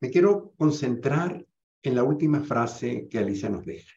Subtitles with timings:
[0.00, 1.46] Me quiero concentrar
[1.82, 3.92] en la última frase que Alicia nos deja.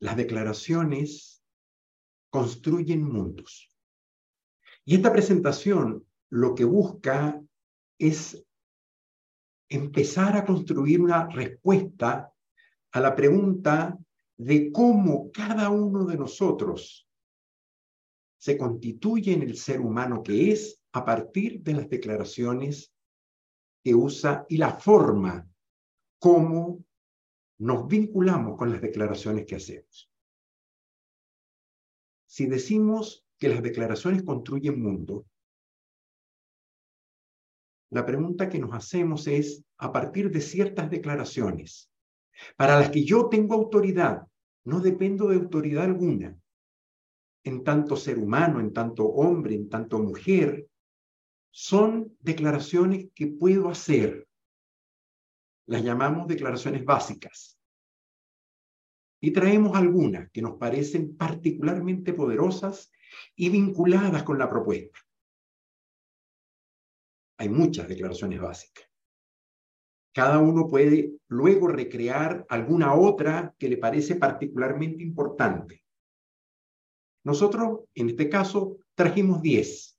[0.00, 1.42] Las declaraciones
[2.30, 3.72] construyen mundos.
[4.84, 7.40] Y esta presentación lo que busca
[7.98, 8.44] es
[9.68, 12.32] empezar a construir una respuesta
[12.92, 13.98] a la pregunta
[14.36, 17.08] de cómo cada uno de nosotros
[18.36, 22.93] se constituye en el ser humano que es a partir de las declaraciones
[23.84, 25.46] que usa y la forma
[26.18, 26.82] como
[27.58, 30.10] nos vinculamos con las declaraciones que hacemos.
[32.26, 35.26] Si decimos que las declaraciones construyen mundo,
[37.90, 41.90] la pregunta que nos hacemos es, a partir de ciertas declaraciones,
[42.56, 44.26] para las que yo tengo autoridad,
[44.64, 46.36] no dependo de autoridad alguna,
[47.44, 50.66] en tanto ser humano, en tanto hombre, en tanto mujer,
[51.56, 54.26] son declaraciones que puedo hacer.
[55.68, 57.60] Las llamamos declaraciones básicas.
[59.20, 62.90] Y traemos algunas que nos parecen particularmente poderosas
[63.36, 64.98] y vinculadas con la propuesta.
[67.38, 68.90] Hay muchas declaraciones básicas.
[70.12, 75.84] Cada uno puede luego recrear alguna otra que le parece particularmente importante.
[77.22, 79.93] Nosotros, en este caso, trajimos 10.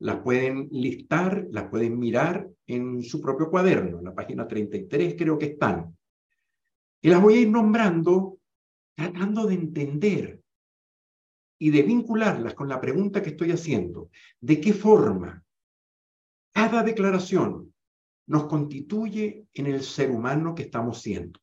[0.00, 5.38] Las pueden listar, las pueden mirar en su propio cuaderno, en la página 33 creo
[5.38, 5.96] que están.
[7.00, 8.38] Y las voy a ir nombrando
[8.94, 10.40] tratando de entender
[11.60, 14.10] y de vincularlas con la pregunta que estoy haciendo.
[14.40, 15.44] ¿De qué forma
[16.52, 17.72] cada declaración
[18.28, 21.40] nos constituye en el ser humano que estamos siendo.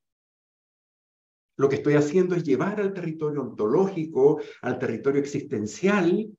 [1.57, 6.29] Lo que estoy haciendo es llevar al territorio ontológico, al territorio existencial,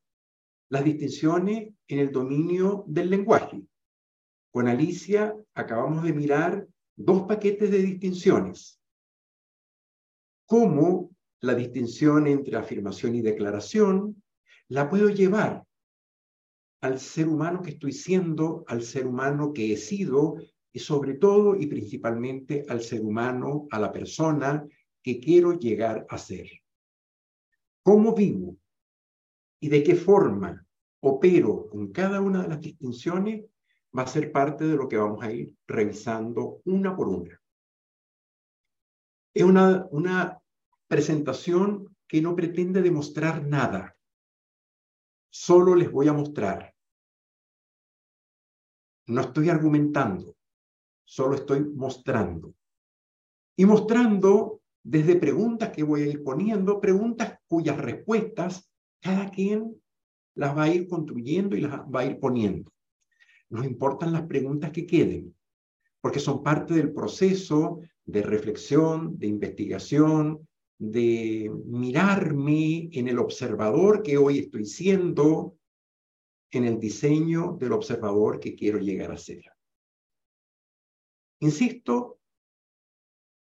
[0.69, 3.62] las distinciones en el dominio del lenguaje.
[4.50, 8.81] Con Alicia acabamos de mirar dos paquetes de distinciones.
[10.47, 14.23] Cómo la distinción entre afirmación y declaración
[14.68, 15.64] la puedo llevar
[16.80, 20.36] al ser humano que estoy siendo, al ser humano que he sido
[20.73, 24.67] y sobre todo y principalmente al ser humano, a la persona
[25.02, 26.48] que quiero llegar a ser.
[27.83, 28.57] ¿Cómo vivo
[29.61, 30.65] y de qué forma
[31.08, 33.44] opero con cada una de las distinciones?
[33.96, 37.40] Va a ser parte de lo que vamos a ir revisando una por una.
[39.34, 40.40] Es una, una
[40.86, 43.96] presentación que no pretende demostrar nada.
[45.30, 46.77] Solo les voy a mostrar
[49.06, 50.36] no estoy argumentando,
[51.05, 52.55] solo estoy mostrando.
[53.56, 59.80] Y mostrando desde preguntas que voy a ir poniendo, preguntas cuyas respuestas cada quien
[60.36, 62.70] las va a ir construyendo y las va a ir poniendo.
[63.51, 65.35] Nos importan las preguntas que queden,
[66.01, 70.46] porque son parte del proceso de reflexión, de investigación,
[70.79, 75.57] de mirarme en el observador que hoy estoy siendo,
[76.51, 79.42] en el diseño del observador que quiero llegar a ser.
[81.41, 82.19] Insisto,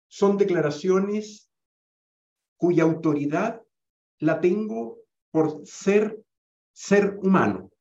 [0.09, 1.51] son declaraciones
[2.57, 3.63] cuya autoridad
[4.19, 4.99] la tengo
[5.31, 6.26] por ser
[6.77, 7.73] ser humano.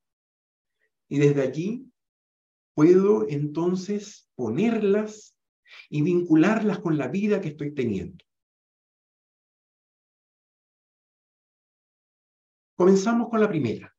[1.10, 1.92] Y desde allí
[2.74, 5.38] puedo entonces ponerlas
[5.90, 8.24] y vincularlas con la vida que estoy teniendo.
[12.78, 13.94] Comenzamos con la primera.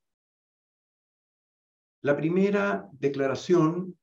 [2.03, 3.99] La primera declaración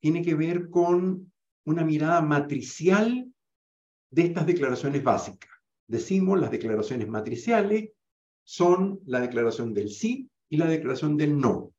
[0.00, 1.30] tiene que ver con
[1.64, 3.30] una mirada matricial
[4.10, 5.50] de estas declaraciones básicas.
[5.86, 7.90] Decimos las declaraciones matriciales
[8.44, 11.74] son la declaración del sí y la declaración del no.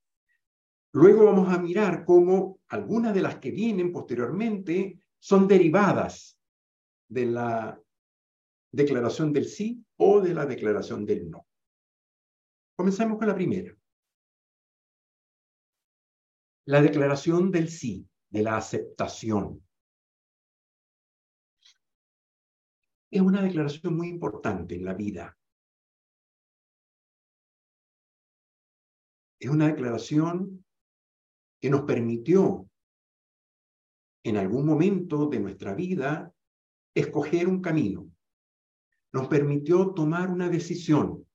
[0.91, 6.39] Luego vamos a mirar cómo algunas de las que vienen posteriormente son derivadas
[7.07, 7.79] de la
[8.71, 11.45] declaración del sí o de la declaración del no.
[12.75, 13.75] Comencemos con la primera.
[16.65, 19.65] La declaración del sí, de la aceptación.
[23.11, 25.38] Es una declaración muy importante en la vida.
[29.39, 30.65] Es una declaración
[31.61, 32.69] que nos permitió
[34.23, 36.33] en algún momento de nuestra vida
[36.93, 38.09] escoger un camino.
[39.13, 41.25] Nos permitió tomar una decisión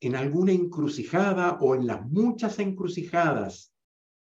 [0.00, 3.72] en alguna encrucijada o en las muchas encrucijadas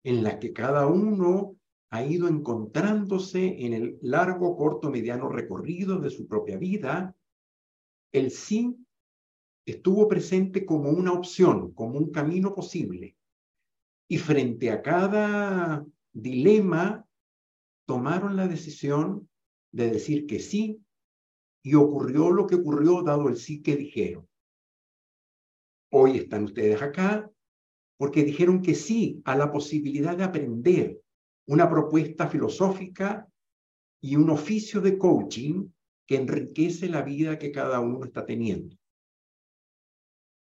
[0.05, 1.57] en las que cada uno
[1.91, 7.17] ha ido encontrándose en el largo, corto, mediano recorrido de su propia vida,
[8.13, 8.77] el sí
[9.67, 13.17] estuvo presente como una opción, como un camino posible.
[14.09, 17.07] Y frente a cada dilema
[17.87, 19.29] tomaron la decisión
[19.73, 20.81] de decir que sí
[21.63, 24.27] y ocurrió lo que ocurrió dado el sí que dijeron.
[25.93, 27.31] Hoy están ustedes acá
[27.97, 31.01] porque dijeron que sí a la posibilidad de aprender
[31.47, 33.29] una propuesta filosófica
[34.01, 35.69] y un oficio de coaching
[36.07, 38.80] que enriquece la vida que cada uno está teniendo.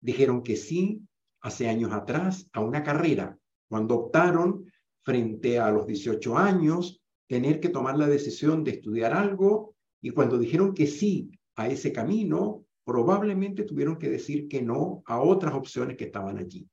[0.01, 1.01] Dijeron que sí
[1.41, 3.38] hace años atrás a una carrera,
[3.69, 4.65] cuando optaron
[5.03, 10.38] frente a los 18 años tener que tomar la decisión de estudiar algo y cuando
[10.38, 15.97] dijeron que sí a ese camino, probablemente tuvieron que decir que no a otras opciones
[15.97, 16.69] que estaban allí.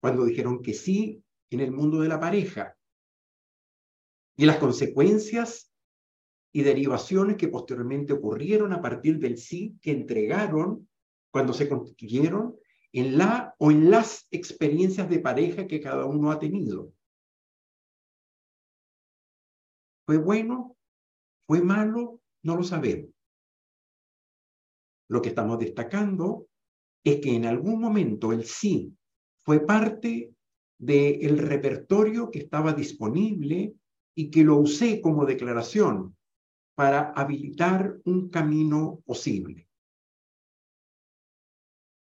[0.00, 2.76] Cuando dijeron que sí en el mundo de la pareja
[4.36, 5.70] y las consecuencias
[6.52, 10.88] y derivaciones que posteriormente ocurrieron a partir del sí que entregaron
[11.30, 12.56] cuando se constituyeron
[12.92, 16.92] en la o en las experiencias de pareja que cada uno ha tenido.
[20.06, 20.76] ¿Fue bueno?
[21.46, 22.20] ¿Fue malo?
[22.42, 23.10] No lo sabemos.
[25.08, 26.48] Lo que estamos destacando
[27.04, 28.96] es que en algún momento el sí
[29.44, 30.34] fue parte
[30.78, 33.74] del repertorio que estaba disponible
[34.14, 36.16] y que lo usé como declaración
[36.74, 39.69] para habilitar un camino posible.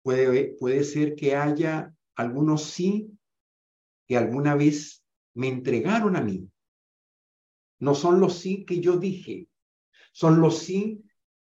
[0.02, 3.10] Puede, puede ser que haya algunos sí
[4.06, 5.04] que alguna vez
[5.34, 6.50] me entregaron a mí.
[7.78, 9.48] No son los sí que yo dije,
[10.12, 11.02] son los sí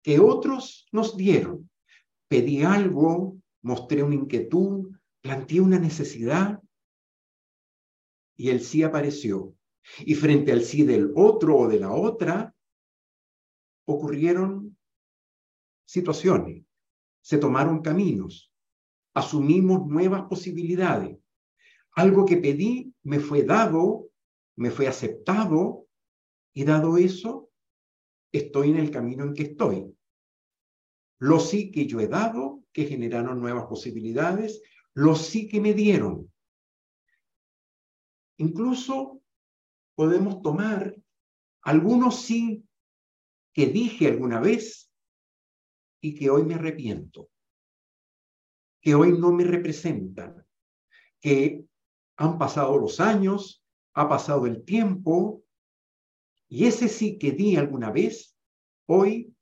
[0.03, 1.71] que otros nos dieron.
[2.29, 6.63] Pedí algo, mostré una inquietud, planteé una necesidad
[8.37, 9.55] y el sí apareció.
[10.01, 12.55] Y frente al sí del otro o de la otra,
[13.87, 14.77] ocurrieron
[15.87, 16.68] situaciones
[17.29, 18.51] se tomaron caminos,
[19.13, 21.19] asumimos nuevas posibilidades.
[21.93, 24.09] Algo que pedí me fue dado,
[24.57, 25.87] me fue aceptado
[26.55, 27.51] y dado eso,
[28.33, 29.95] estoy en el camino en que estoy.
[31.19, 34.63] Lo sí que yo he dado, que generaron nuevas posibilidades,
[34.95, 36.33] lo sí que me dieron.
[38.39, 39.21] Incluso
[39.95, 40.97] podemos tomar
[41.61, 42.65] algunos sí
[43.53, 44.88] que dije alguna vez
[46.01, 47.29] y que hoy me arrepiento,
[48.81, 50.47] que hoy no me representan,
[51.21, 51.65] que
[52.17, 53.65] han pasado los años,
[53.95, 55.43] ha pasado el tiempo,
[56.49, 58.37] y ese sí que di alguna vez,
[58.87, 59.35] hoy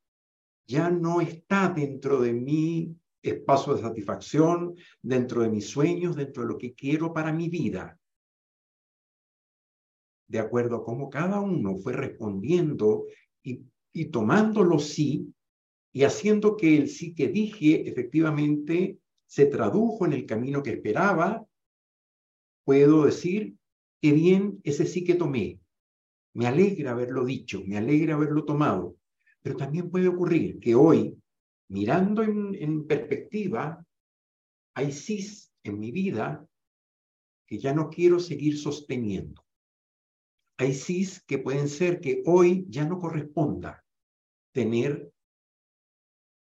[0.66, 6.48] ya no está dentro de mi espacio de satisfacción, dentro de mis sueños, dentro de
[6.48, 7.98] lo que quiero para mi vida.
[10.28, 13.04] De acuerdo a cómo cada uno fue respondiendo
[13.42, 13.62] y,
[13.92, 15.32] y tomando sí
[15.96, 21.46] y haciendo que el sí que dije efectivamente se tradujo en el camino que esperaba,
[22.66, 23.56] puedo decir
[24.02, 25.58] que bien ese sí que tomé.
[26.34, 28.98] Me alegra haberlo dicho, me alegra haberlo tomado,
[29.40, 31.18] pero también puede ocurrir que hoy,
[31.68, 33.82] mirando en, en perspectiva,
[34.74, 35.26] hay sí
[35.62, 36.46] en mi vida
[37.46, 39.46] que ya no quiero seguir sosteniendo.
[40.58, 43.82] Hay sí que pueden ser que hoy ya no corresponda
[44.52, 45.10] tener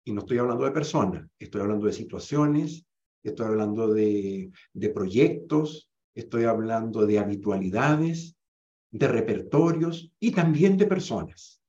[0.04, 2.84] y no estoy hablando de personas, estoy hablando de situaciones,
[3.22, 8.36] estoy hablando de, de proyectos, estoy hablando de habitualidades,
[8.90, 11.60] de repertorios y también de personas.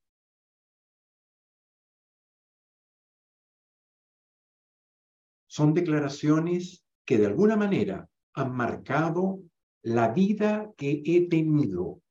[5.48, 9.40] Son declaraciones que de alguna manera han marcado
[9.82, 12.02] la vida que he tenido.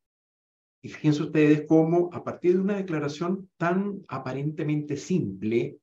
[0.82, 5.78] Y fíjense ustedes cómo a partir de una declaración tan aparentemente simple,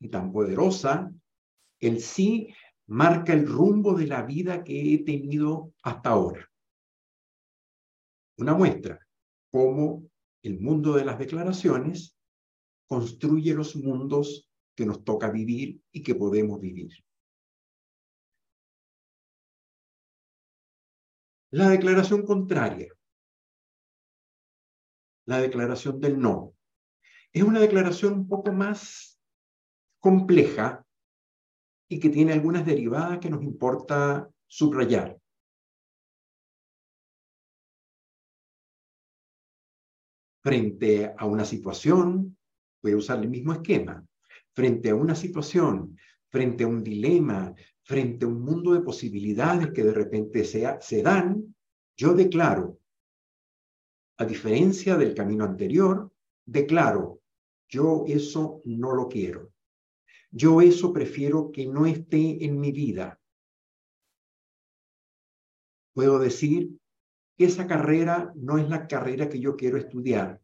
[0.00, 1.12] y tan poderosa,
[1.80, 2.54] el sí
[2.86, 6.48] marca el rumbo de la vida que he tenido hasta ahora.
[8.38, 9.06] Una muestra
[9.50, 10.08] cómo
[10.42, 12.16] el mundo de las declaraciones
[12.86, 16.92] construye los mundos que nos toca vivir y que podemos vivir.
[21.50, 22.92] La declaración contraria,
[25.26, 26.54] la declaración del no,
[27.32, 29.17] es una declaración un poco más
[30.00, 30.84] compleja
[31.88, 35.18] y que tiene algunas derivadas que nos importa subrayar.
[40.42, 42.36] Frente a una situación,
[42.82, 44.04] voy a usar el mismo esquema,
[44.54, 49.82] frente a una situación, frente a un dilema, frente a un mundo de posibilidades que
[49.82, 51.54] de repente se, se dan,
[51.96, 52.78] yo declaro,
[54.18, 56.12] a diferencia del camino anterior,
[56.44, 57.20] declaro,
[57.68, 59.52] yo eso no lo quiero.
[60.30, 63.18] Yo eso prefiero que no esté en mi vida.
[65.94, 66.78] Puedo decir
[67.38, 70.40] esa carrera no es la carrera que yo quiero estudiar.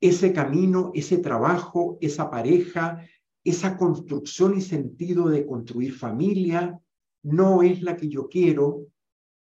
[0.00, 3.06] Ese camino, ese trabajo, esa pareja,
[3.44, 6.78] esa construcción y sentido de construir familia
[7.22, 8.88] no es la que yo quiero.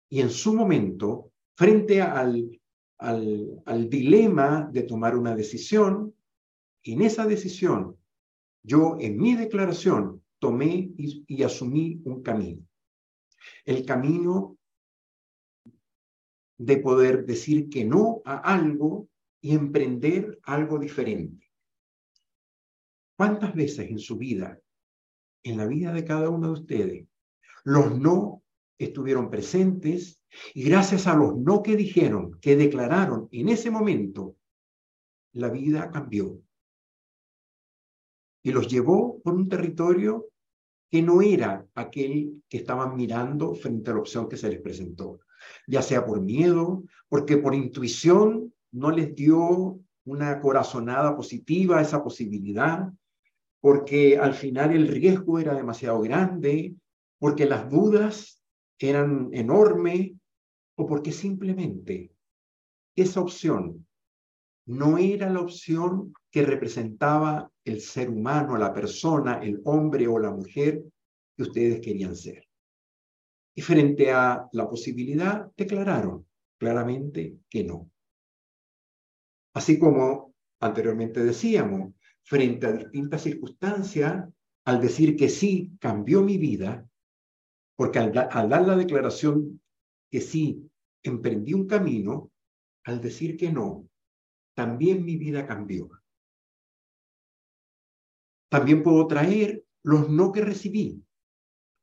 [0.09, 2.59] Y en su momento, frente al,
[2.97, 6.13] al, dilema de tomar una decisión,
[6.83, 7.97] en esa decisión,
[8.63, 12.65] yo en mi declaración tomé y asumí un camino.
[13.65, 14.57] El camino
[16.57, 19.09] de poder decir que no a algo
[19.41, 21.51] y emprender algo diferente.
[23.17, 24.59] ¿Cuántas veces en su vida,
[25.43, 27.07] en la vida de cada uno de ustedes,
[27.63, 28.43] los no
[28.77, 30.21] estuvieron presentes
[30.53, 34.37] y gracias a los no que dijeron, que declararon en ese momento,
[35.33, 36.42] la vida cambió
[38.43, 40.27] y los llevó por un territorio
[40.91, 45.21] que no era aquel que estaban mirando frente a la opción que se les presentó,
[45.65, 52.03] ya sea por miedo, porque por intuición no les dio una corazonada positiva a esa
[52.03, 52.91] posibilidad,
[53.61, 56.75] porque al final el riesgo era demasiado grande,
[57.17, 58.43] porque las dudas
[58.77, 60.11] eran enormes
[60.75, 62.11] o porque simplemente
[62.95, 63.87] esa opción
[64.65, 70.31] no era la opción que representaba el ser humano, la persona, el hombre o la
[70.31, 70.83] mujer
[71.35, 72.47] que ustedes querían ser.
[73.55, 76.25] Y frente a la posibilidad, declararon
[76.57, 77.91] claramente que no.
[79.53, 81.93] Así como anteriormente decíamos,
[82.23, 84.27] frente a distintas circunstancias,
[84.65, 86.87] al decir que sí, cambió mi vida,
[87.75, 89.61] porque al, dar la declaración
[90.09, 90.69] que sí,
[91.03, 92.31] emprendí un camino,
[92.85, 93.89] al decir que no,
[94.53, 95.89] también mi vida cambió.
[98.49, 101.03] También puedo traer los no que recibí,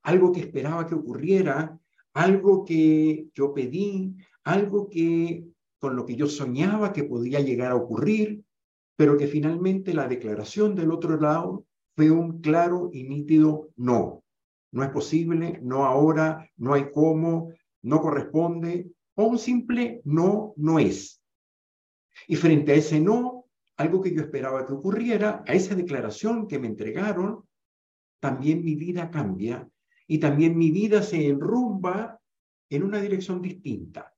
[0.03, 1.79] algo que esperaba que ocurriera,
[2.13, 5.45] algo que yo pedí, algo que
[5.79, 8.45] con lo que yo soñaba que podía llegar a ocurrir,
[8.97, 11.65] pero que finalmente la declaración del otro lado
[11.97, 14.23] fue un claro y nítido no.
[14.73, 20.79] No es posible, no ahora, no hay cómo, no corresponde, o un simple no, no
[20.79, 21.20] es.
[22.31, 23.47] Y frente a ese no,
[23.77, 27.45] algo que yo esperaba que ocurriera, a esa declaración que me entregaron,
[28.21, 29.69] también mi vida cambia
[30.07, 32.21] y también mi vida se enrumba
[32.69, 34.15] en una dirección distinta.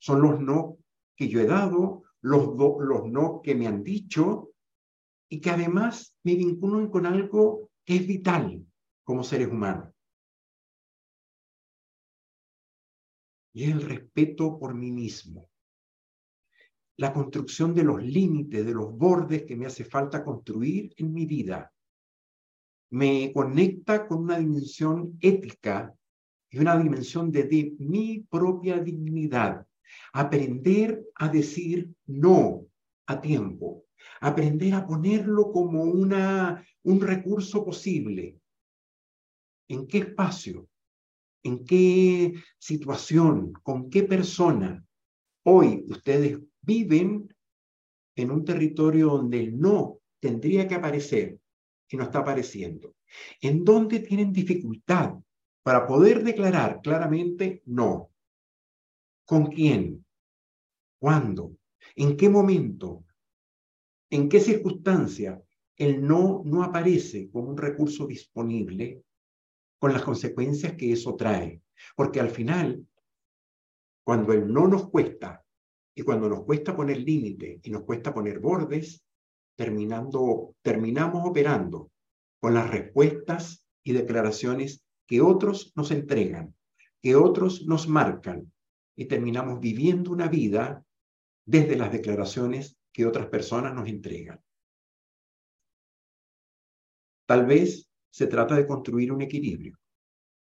[0.00, 0.78] Son los no
[1.14, 4.50] que yo he dado, los, los no que me han dicho
[5.28, 8.66] y que además me vinculan con algo que es vital
[9.04, 9.94] como seres humanos.
[13.52, 15.48] Y es el respeto por mí mismo.
[16.98, 21.26] La construcción de los límites, de los bordes que me hace falta construir en mi
[21.26, 21.72] vida.
[22.90, 25.94] Me conecta con una dimensión ética
[26.50, 29.64] y una dimensión de, mi propia dignidad.
[30.12, 32.66] Aprender a decir no
[33.06, 33.84] a tiempo.
[34.20, 38.40] Aprender a ponerlo como una, un recurso posible
[39.68, 40.68] en qué espacio,
[41.44, 44.84] en qué situación, con qué persona
[45.44, 47.34] hoy ustedes viven
[48.14, 51.40] en un territorio donde no tendría que aparecer
[51.88, 52.94] y no está apareciendo.
[53.40, 55.14] En dónde tienen dificultad
[55.62, 58.10] para poder declarar claramente no.
[59.24, 60.04] ¿Con quién?
[61.00, 61.56] ¿Cuándo?
[61.96, 63.04] ¿En qué momento?
[64.10, 65.42] ¿En qué circunstancia
[65.76, 69.04] el no no aparece como un recurso disponible
[69.78, 71.62] con las consecuencias que eso trae.
[71.94, 72.84] Porque al final,
[74.04, 75.44] cuando el no nos cuesta
[75.98, 79.04] y cuando nos cuesta poner límite y nos cuesta poner bordes,
[79.56, 81.90] terminando, terminamos operando
[82.38, 86.54] con las respuestas y declaraciones que otros nos entregan,
[87.02, 88.52] que otros nos marcan
[88.94, 90.84] y terminamos viviendo una vida
[91.44, 94.40] desde las declaraciones que otras personas nos entregan.
[97.26, 99.76] Tal vez se trata de construir un equilibrio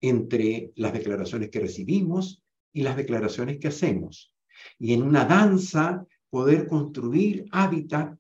[0.02, 4.37] entre las declaraciones que recibimos y las declaraciones que hacemos.
[4.80, 8.20] Y en una danza poder construir hábitat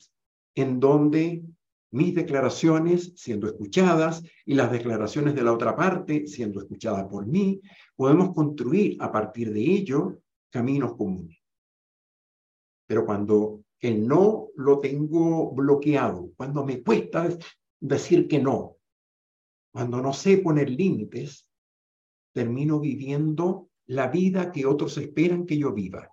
[0.56, 1.44] en donde
[1.91, 7.62] mis declaraciones siendo escuchadas y las declaraciones de la otra parte siendo escuchadas por mí,
[7.96, 11.38] podemos construir a partir de ello caminos comunes.
[12.88, 17.29] Pero cuando el no lo tengo bloqueado, cuando me cuesta
[17.79, 18.77] decir que no,
[19.72, 21.48] cuando no sé poner límites,
[22.34, 26.10] termino viviendo la vida que otros esperan que yo viva.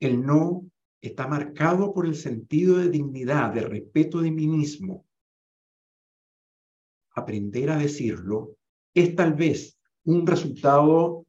[0.00, 5.06] El no está marcado por el sentido de dignidad, de respeto de mí mismo.
[7.14, 8.56] Aprender a decirlo
[8.94, 11.26] es tal vez un resultado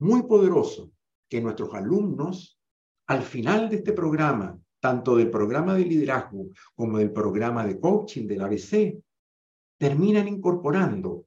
[0.00, 0.92] muy poderoso
[1.28, 2.58] que nuestros alumnos,
[3.06, 8.26] al final de este programa, tanto del programa de liderazgo como del programa de coaching
[8.26, 8.98] del ABC,
[9.78, 11.26] terminan incorporando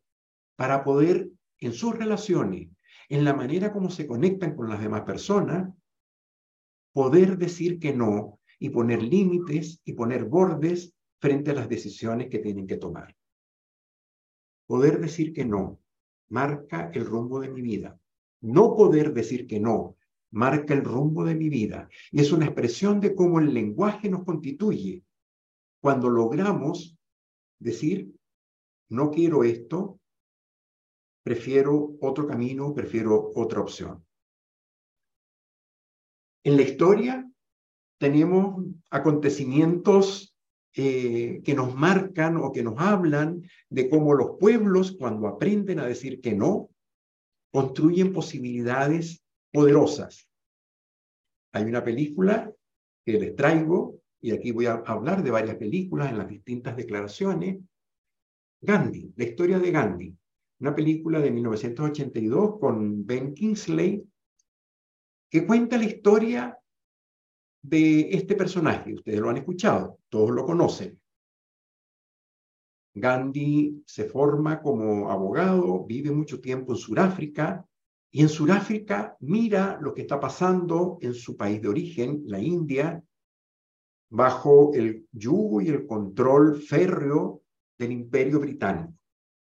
[0.56, 2.70] para poder en sus relaciones,
[3.10, 5.74] en la manera como se conectan con las demás personas,
[6.94, 12.40] poder decir que no y poner límites y poner bordes frente a las decisiones que
[12.40, 13.16] tienen que tomar.
[14.68, 15.80] Poder decir que no
[16.30, 18.00] marca el rumbo de mi vida.
[18.42, 19.98] No poder decir que no
[20.32, 21.90] marca el rumbo de mi vida.
[22.12, 25.04] Y es una expresión de cómo el lenguaje nos constituye.
[25.82, 26.98] Cuando logramos
[27.60, 28.14] decir,
[28.90, 30.00] no quiero esto,
[31.24, 34.06] prefiero otro camino, prefiero otra opción.
[36.44, 37.30] En la historia
[38.00, 40.36] tenemos acontecimientos
[40.76, 45.86] eh, que nos marcan o que nos hablan de cómo los pueblos, cuando aprenden a
[45.86, 46.70] decir que no,
[47.52, 50.28] construyen posibilidades poderosas.
[51.54, 52.52] Hay una película
[53.06, 57.60] que les traigo, y aquí voy a hablar de varias películas en las distintas declaraciones.
[58.62, 60.18] Gandhi, la historia de Gandhi,
[60.60, 64.04] una película de 1982 con Ben Kingsley,
[65.34, 66.60] que cuenta la historia
[67.64, 68.94] de este personaje.
[68.94, 71.02] Ustedes lo han escuchado, todos lo conocen.
[72.94, 77.66] Gandhi se forma como abogado, vive mucho tiempo en Sudáfrica
[78.12, 83.04] y en Sudáfrica mira lo que está pasando en su país de origen, la India,
[84.12, 87.42] bajo el yugo y el control férreo
[87.80, 88.94] del imperio británico.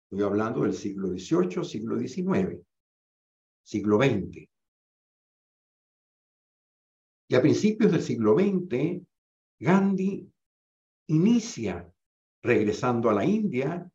[0.09, 2.59] Estoy hablando del siglo XVIII, siglo XIX,
[3.61, 4.52] siglo XX.
[7.33, 9.01] Y a principios del siglo XX,
[9.59, 10.31] Gandhi
[11.07, 11.91] inicia,
[12.43, 13.91] regresando a la India,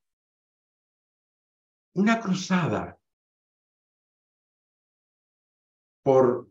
[1.94, 2.98] una cruzada
[6.02, 6.50] por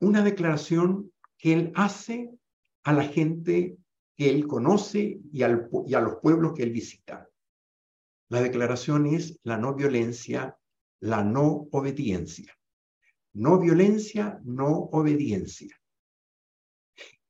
[0.00, 2.28] una declaración que él hace
[2.82, 3.78] a la gente
[4.16, 7.30] que él conoce y, y a los pueblos que él visita.
[8.30, 10.58] La declaración es la no violencia,
[10.98, 12.52] la no obediencia.
[13.34, 15.80] No violencia, no obediencia.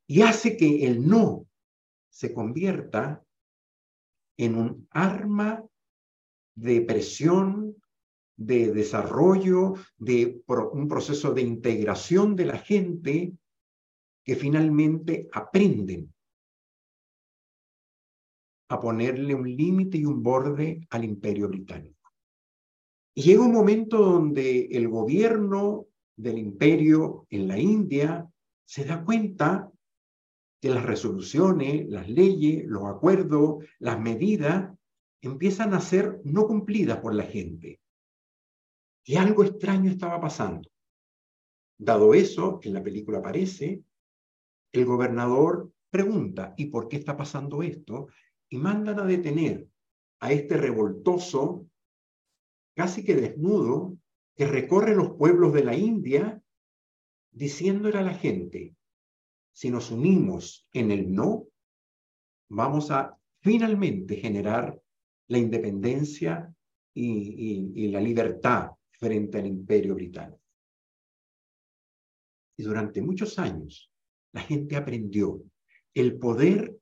[0.06, 1.46] Y hace que el no
[2.10, 3.24] se convierta
[4.36, 5.64] en un arma
[6.54, 7.76] de presión,
[8.36, 13.32] de desarrollo, de un proceso de integración de la gente
[14.24, 16.12] que finalmente aprenden
[18.68, 22.10] a ponerle un límite y un borde al imperio británico.
[23.14, 25.86] Y llega un momento donde el gobierno
[26.16, 28.28] del imperio en la India
[28.64, 29.70] se da cuenta
[30.64, 34.72] que las resoluciones, las leyes, los acuerdos, las medidas
[35.20, 37.82] empiezan a ser no cumplidas por la gente
[39.04, 40.70] que algo extraño estaba pasando.
[41.76, 43.82] Dado eso, en la película aparece,
[44.72, 48.08] el gobernador pregunta, ¿y por qué está pasando esto?
[48.48, 49.68] Y mandan a detener
[50.20, 51.66] a este revoltoso,
[52.74, 53.98] casi que desnudo,
[54.34, 56.42] que recorre los pueblos de la India,
[57.32, 58.74] diciéndole a la gente,
[59.54, 61.46] si nos unimos en el no,
[62.50, 64.78] vamos a finalmente generar
[65.28, 66.52] la independencia
[66.92, 70.40] y, la libertad frente al imperio británico.
[72.56, 73.90] Y durante muchos años
[74.32, 75.40] la gente aprendió
[75.94, 76.76] el poder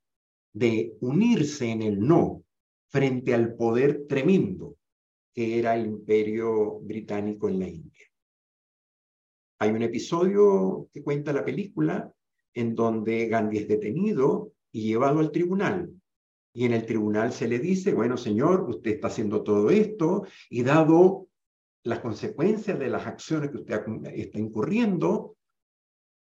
[0.55, 2.43] de unirse en el no
[2.89, 4.77] frente al poder tremendo
[5.35, 8.07] que era el imperio británico en la India.
[9.61, 12.13] Hay un episodio que cuenta la película
[12.55, 15.93] en donde Gandhi es detenido y llevado al tribunal.
[16.55, 20.63] Y en el tribunal se le dice, bueno, señor, usted está haciendo todo esto y
[20.63, 21.29] dado
[21.85, 23.83] las consecuencias de las acciones que usted
[24.15, 25.37] está incurriendo,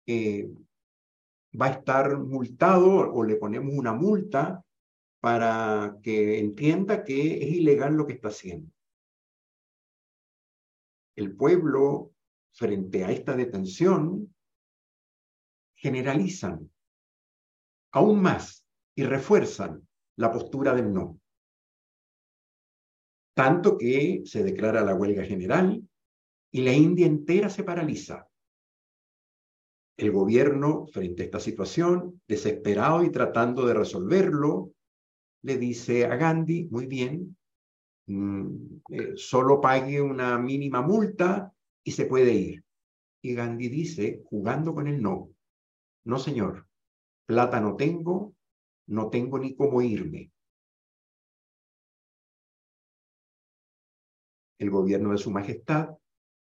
[0.06, 0.50] eh,
[1.60, 4.64] va a estar multado o le ponemos una multa
[5.20, 8.72] para que entienda que es ilegal lo que está haciendo.
[11.16, 12.12] El pueblo,
[12.52, 14.34] frente a esta detención,
[15.80, 16.72] generalizan
[17.92, 18.66] aún más
[18.96, 19.88] y refuerzan
[20.18, 21.20] la postura del no
[23.40, 25.82] tanto que se declara la huelga general
[26.52, 28.28] y la India entera se paraliza.
[29.96, 34.74] El gobierno, frente a esta situación, desesperado y tratando de resolverlo,
[35.44, 37.38] le dice a Gandhi, muy bien,
[38.08, 38.48] mm,
[38.90, 42.64] eh, solo pague una mínima multa y se puede ir.
[43.22, 45.30] Y Gandhi dice, jugando con el no,
[46.06, 46.68] no señor,
[47.26, 48.36] plata no tengo,
[48.88, 50.32] no tengo ni cómo irme.
[54.60, 55.98] el gobierno de su majestad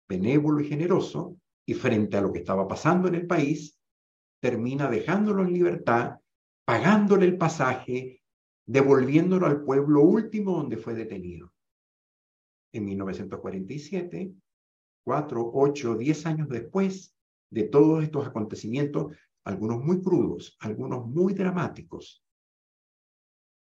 [0.10, 3.78] benévolo y generoso, y frente a lo que estaba pasando en el país,
[4.42, 6.18] termina dejándolo en libertad,
[6.66, 8.24] pagándole el pasaje,
[8.66, 11.54] devolviéndolo al pueblo último donde fue detenido.
[12.74, 14.34] En 1947,
[15.06, 17.16] cuatro, ocho, diez años después
[17.52, 19.16] de todos estos acontecimientos,
[19.50, 22.24] algunos muy crudos, algunos muy dramáticos,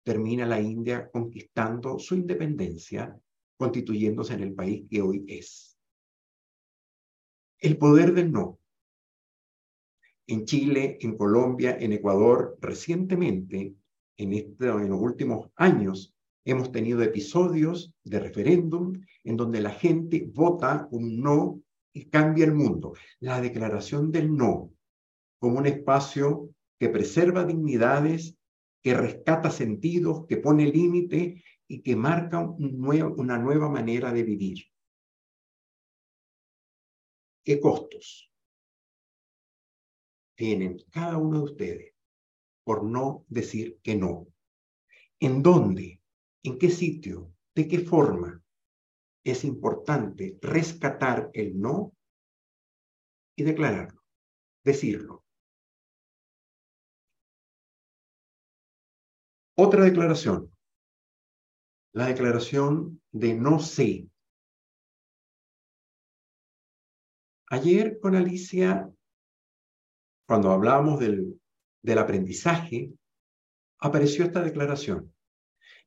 [0.04, 3.19] termina la India conquistando su independencia,
[3.58, 5.78] constituyéndose en el país que hoy es.
[7.60, 8.60] El poder del no.
[10.28, 13.73] En Chile, en Colombia, en Ecuador, recientemente,
[14.17, 20.30] en, este, en los últimos años, hemos tenido episodios de referéndum en donde la gente
[20.32, 21.62] vota un no
[21.93, 22.93] y cambia el mundo.
[23.19, 24.71] La declaración del no
[25.39, 28.38] como un espacio que preserva dignidades,
[28.82, 34.65] que rescata sentidos, que pone límite y que marca una nueva manera de vivir.
[37.43, 38.32] ¿Qué costos
[40.36, 41.93] tienen cada uno de ustedes
[42.63, 44.28] por no decir que no?
[45.19, 46.02] ¿En dónde?
[46.43, 47.34] ¿En qué sitio?
[47.54, 48.41] ¿De qué forma?
[49.23, 51.93] Es importante rescatar el no
[53.36, 54.02] y declararlo,
[54.63, 55.25] decirlo.
[59.62, 60.50] Otra declaración,
[61.91, 64.08] la declaración de no sé.
[67.50, 68.89] Ayer con Alicia,
[70.26, 71.41] cuando hablábamos del,
[71.82, 72.93] del aprendizaje,
[73.80, 75.13] apareció esta declaración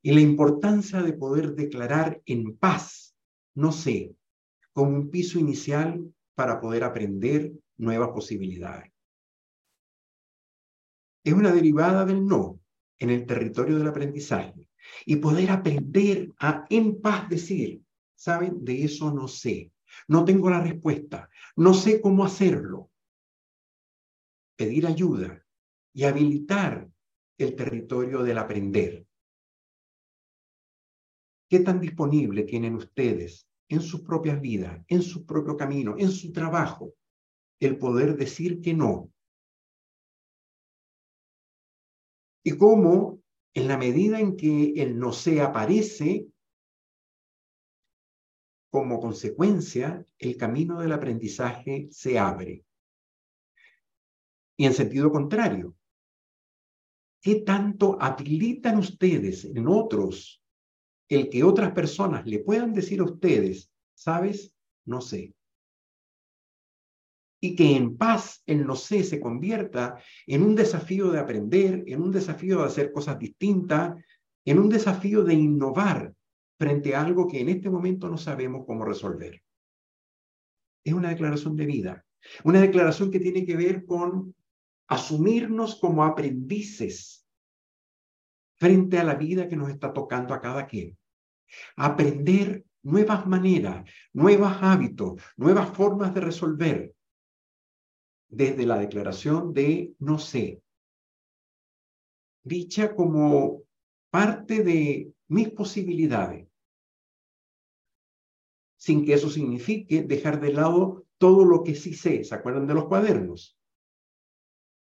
[0.02, 3.16] y la importancia de poder declarar en paz,
[3.54, 4.14] no sé,
[4.74, 8.92] como un piso inicial para poder aprender nuevas posibilidades.
[11.24, 12.61] Es una derivada del no,
[12.98, 14.68] en el territorio del aprendizaje
[15.06, 17.82] y poder aprender a en paz decir,
[18.14, 18.64] ¿saben?
[18.64, 19.72] De eso no sé,
[20.08, 22.90] no tengo la respuesta, no sé cómo hacerlo.
[24.56, 25.44] Pedir ayuda
[25.92, 26.88] y habilitar
[27.38, 29.06] el territorio del aprender.
[31.48, 36.32] ¿Qué tan disponible tienen ustedes en sus propias vidas, en su propio camino, en su
[36.32, 36.94] trabajo,
[37.60, 39.10] el poder decir que no
[42.42, 43.20] y cómo
[43.54, 46.26] en la medida en que el no sé aparece,
[48.70, 52.64] como consecuencia, el camino del aprendizaje se abre.
[54.56, 55.76] Y en sentido contrario,
[57.20, 60.42] ¿qué tanto habilitan ustedes en otros
[61.08, 64.54] el que otras personas le puedan decir a ustedes, sabes,
[64.86, 65.34] no sé?
[67.44, 72.00] Y que en paz el no sé se convierta en un desafío de aprender, en
[72.00, 73.96] un desafío de hacer cosas distintas,
[74.44, 76.14] en un desafío de innovar
[76.56, 79.42] frente a algo que en este momento no sabemos cómo resolver.
[80.84, 82.04] Es una declaración de vida,
[82.44, 84.36] una declaración que tiene que ver con
[84.86, 87.26] asumirnos como aprendices
[88.56, 90.96] frente a la vida que nos está tocando a cada quien.
[91.74, 96.94] Aprender nuevas maneras, nuevos hábitos, nuevas formas de resolver,
[98.32, 100.62] desde la declaración de no sé,
[102.42, 103.62] dicha como
[104.10, 106.48] parte de mis posibilidades,
[108.78, 112.24] sin que eso signifique dejar de lado todo lo que sí sé.
[112.24, 113.56] ¿Se acuerdan de los cuadernos?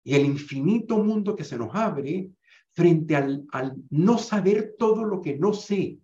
[0.04, 2.30] Y el infinito mundo que se nos abre
[2.72, 5.98] frente al, al no saber todo lo que no sé.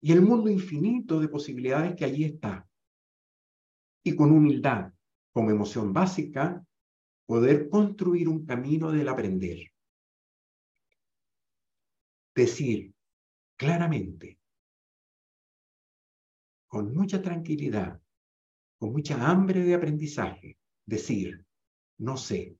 [0.00, 2.66] Y el mundo infinito de posibilidades que allí está.
[4.02, 4.92] Y con humildad,
[5.32, 6.64] como emoción básica,
[7.26, 9.72] poder construir un camino del aprender.
[12.34, 12.94] Decir
[13.56, 14.38] claramente,
[16.66, 18.00] con mucha tranquilidad,
[18.78, 21.44] con mucha hambre de aprendizaje, decir,
[21.98, 22.56] no sé.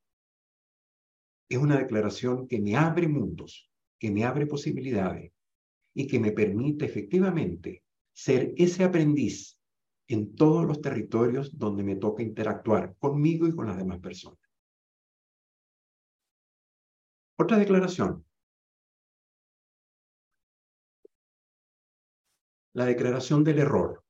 [1.49, 5.33] Es una declaración que me abre mundos, que me abre posibilidades
[5.95, 9.60] y que me permite efectivamente ser ese aprendiz
[10.11, 14.41] en todos los territorios donde me toca interactuar conmigo y con las demás personas.
[17.39, 18.25] Otra declaración.
[22.73, 24.05] La declaración del error.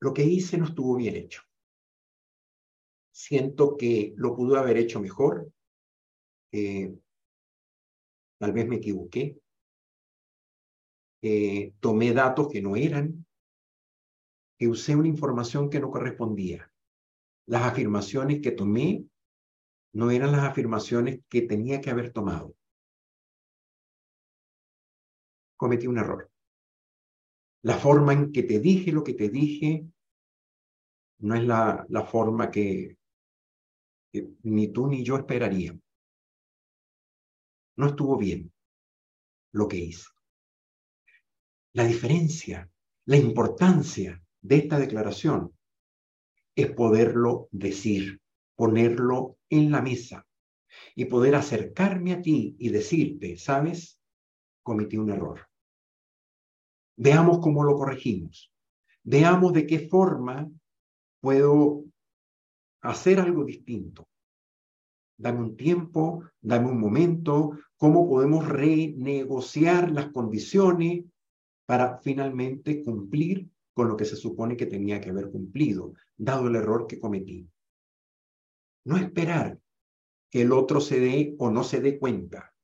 [0.00, 1.42] Lo que hice no estuvo bien hecho.
[3.10, 5.50] Siento que lo pude haber hecho mejor.
[8.38, 9.40] tal vez me equivoqué
[11.22, 13.26] eh, tomé datos que no eran,
[14.58, 16.70] que usé una información que no correspondía.
[17.46, 19.04] Las afirmaciones que tomé
[19.92, 22.54] no eran las afirmaciones que tenía que haber tomado.
[25.56, 26.30] Cometí un error.
[27.62, 29.84] La forma en que te dije lo que te dije
[31.20, 32.96] no es la, forma que,
[34.12, 35.82] que ni tú ni yo esperaríamos.
[37.76, 38.52] No estuvo bien
[39.52, 40.17] lo que hice.
[41.74, 42.70] La diferencia,
[43.04, 45.54] la importancia de esta declaración
[46.54, 48.20] es poderlo decir,
[48.56, 50.26] ponerlo en la mesa
[50.94, 54.00] y poder acercarme a ti y decirte, ¿sabes?
[54.62, 55.46] Cometí un error.
[56.96, 58.52] Veamos cómo lo corregimos.
[59.04, 60.50] Veamos de qué forma
[61.20, 61.84] puedo
[62.80, 64.08] hacer algo distinto.
[65.16, 71.04] Dame un tiempo, dame un momento, cómo podemos renegociar las condiciones
[71.68, 76.56] para finalmente cumplir con lo que se supone que tenía que haber cumplido, dado el
[76.56, 77.46] error que cometí.
[78.86, 79.60] No esperar
[80.30, 82.54] que el otro se dé o no se dé cuenta,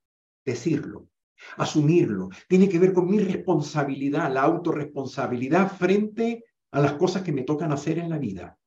[0.43, 1.11] decirlo,
[1.59, 2.31] asumirlo.
[2.49, 7.73] Tiene que ver con mi responsabilidad, la autorresponsabilidad frente a las cosas que me tocan
[7.73, 8.59] hacer en la vida.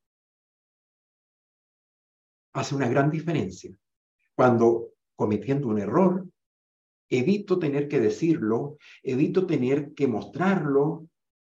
[2.53, 3.75] Hace una gran diferencia.
[4.35, 6.27] Cuando cometiendo un error,
[7.09, 11.07] evito tener que decirlo, evito tener que mostrarlo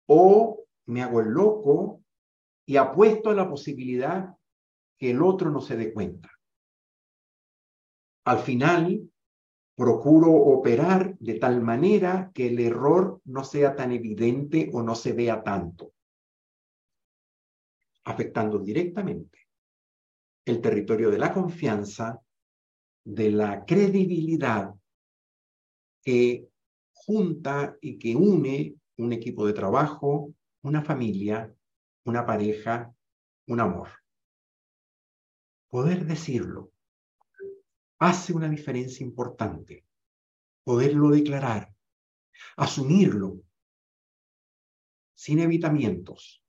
[0.07, 2.01] o me hago el loco
[2.65, 4.35] y apuesto a la posibilidad
[4.97, 6.29] que el otro no se dé cuenta.
[8.25, 9.09] Al final,
[9.75, 15.13] procuro operar de tal manera que el error no sea tan evidente o no se
[15.13, 15.93] vea tanto,
[18.03, 19.47] afectando directamente
[20.45, 22.19] el territorio de la confianza,
[23.05, 24.73] de la credibilidad
[26.03, 26.49] que
[26.93, 31.53] junta y que une un equipo de trabajo, una familia,
[32.05, 32.93] una pareja,
[33.47, 33.89] un amor.
[35.69, 36.71] Poder decirlo
[37.99, 39.85] hace una diferencia importante.
[40.63, 41.73] Poderlo declarar,
[42.57, 43.41] asumirlo,
[45.15, 46.43] sin evitamientos,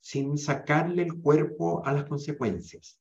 [0.00, 3.00] sin sacarle el cuerpo a las consecuencias.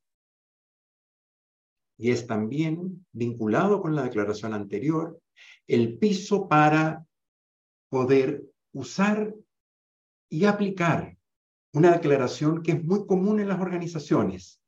[1.97, 5.19] Y es también vinculado con la declaración anterior,
[5.67, 7.05] el piso para
[7.89, 8.43] poder
[8.73, 9.33] usar
[10.29, 11.17] y aplicar
[11.73, 14.59] una declaración que es muy común en las organizaciones.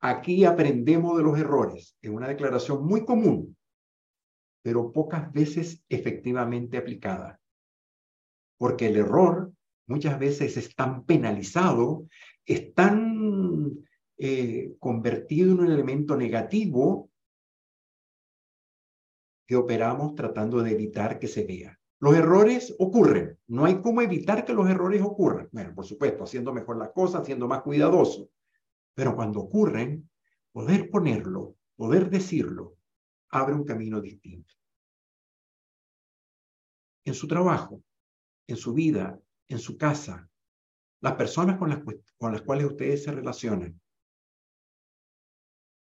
[0.00, 1.96] Aquí aprendemos de los errores.
[2.00, 3.56] Es una declaración muy común,
[4.62, 7.40] pero pocas veces efectivamente aplicada.
[8.58, 9.52] Porque el error
[9.86, 12.06] muchas veces es tan penalizado,
[12.44, 13.86] es tan
[14.18, 17.10] eh, convertido en un elemento negativo
[19.48, 21.80] que operamos tratando de evitar que se vea.
[22.00, 23.38] Los errores ocurren.
[23.46, 25.48] No hay cómo evitar que los errores ocurran.
[25.50, 28.28] Bueno, por supuesto, haciendo mejor las cosas, siendo más cuidadoso.
[28.94, 30.08] Pero cuando ocurren,
[30.52, 32.76] poder ponerlo, poder decirlo,
[33.30, 34.52] abre un camino distinto.
[37.06, 37.82] En su trabajo,
[38.46, 40.28] en su vida, en su casa,
[41.00, 41.80] las personas con las,
[42.18, 43.80] con las cuales ustedes se relacionan,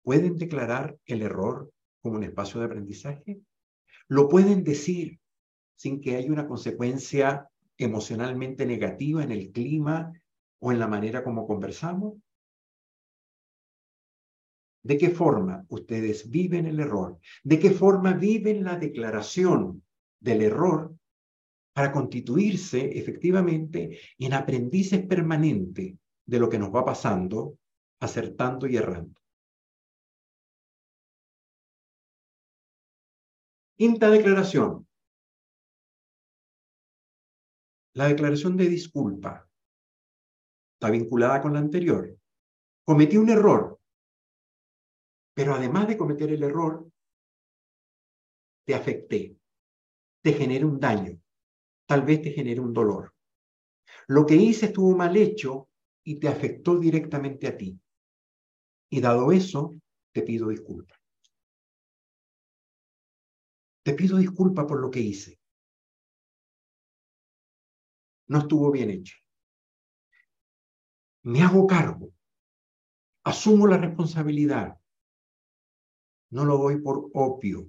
[0.02, 1.70] ¿pueden declarar el error
[2.02, 3.42] como un espacio de aprendizaje?
[4.10, 5.20] ¿Lo pueden decir
[5.76, 10.12] sin que haya una consecuencia emocionalmente negativa en el clima
[10.60, 12.16] o en la manera como conversamos?
[14.82, 17.20] ¿De qué forma ustedes viven el error?
[17.44, 19.84] ¿De qué forma viven la declaración
[20.20, 20.96] del error
[21.74, 25.96] para constituirse efectivamente en aprendices permanentes
[26.26, 27.60] de lo que nos va pasando,
[28.00, 29.19] acertando y errando?
[33.80, 34.86] Quinta declaración.
[37.94, 39.50] La declaración de disculpa
[40.74, 42.14] está vinculada con la anterior.
[42.84, 43.80] Cometí un error,
[45.34, 46.92] pero además de cometer el error,
[48.66, 49.38] te afecté,
[50.24, 51.18] te generé un daño,
[51.88, 53.14] tal vez te generé un dolor.
[54.08, 55.70] Lo que hice estuvo mal hecho
[56.04, 57.80] y te afectó directamente a ti.
[58.90, 59.80] Y dado eso,
[60.12, 60.99] te pido disculpas.
[63.84, 65.40] Te pido disculpas por lo que hice
[68.30, 69.18] no estuvo bien hecho.
[71.24, 72.14] Me hago cargo,
[73.26, 74.80] asumo la responsabilidad,
[76.32, 77.68] no lo doy por opio,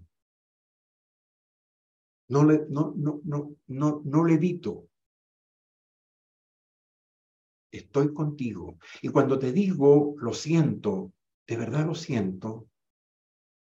[2.29, 4.87] no le, no, no, no, no, no le evito.
[7.73, 8.79] Estoy contigo.
[9.01, 11.13] Y cuando te digo, lo siento,
[11.47, 12.69] de verdad lo siento,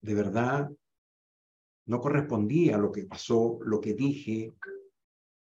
[0.00, 0.70] de verdad
[1.86, 4.54] no correspondía lo que pasó, lo que dije,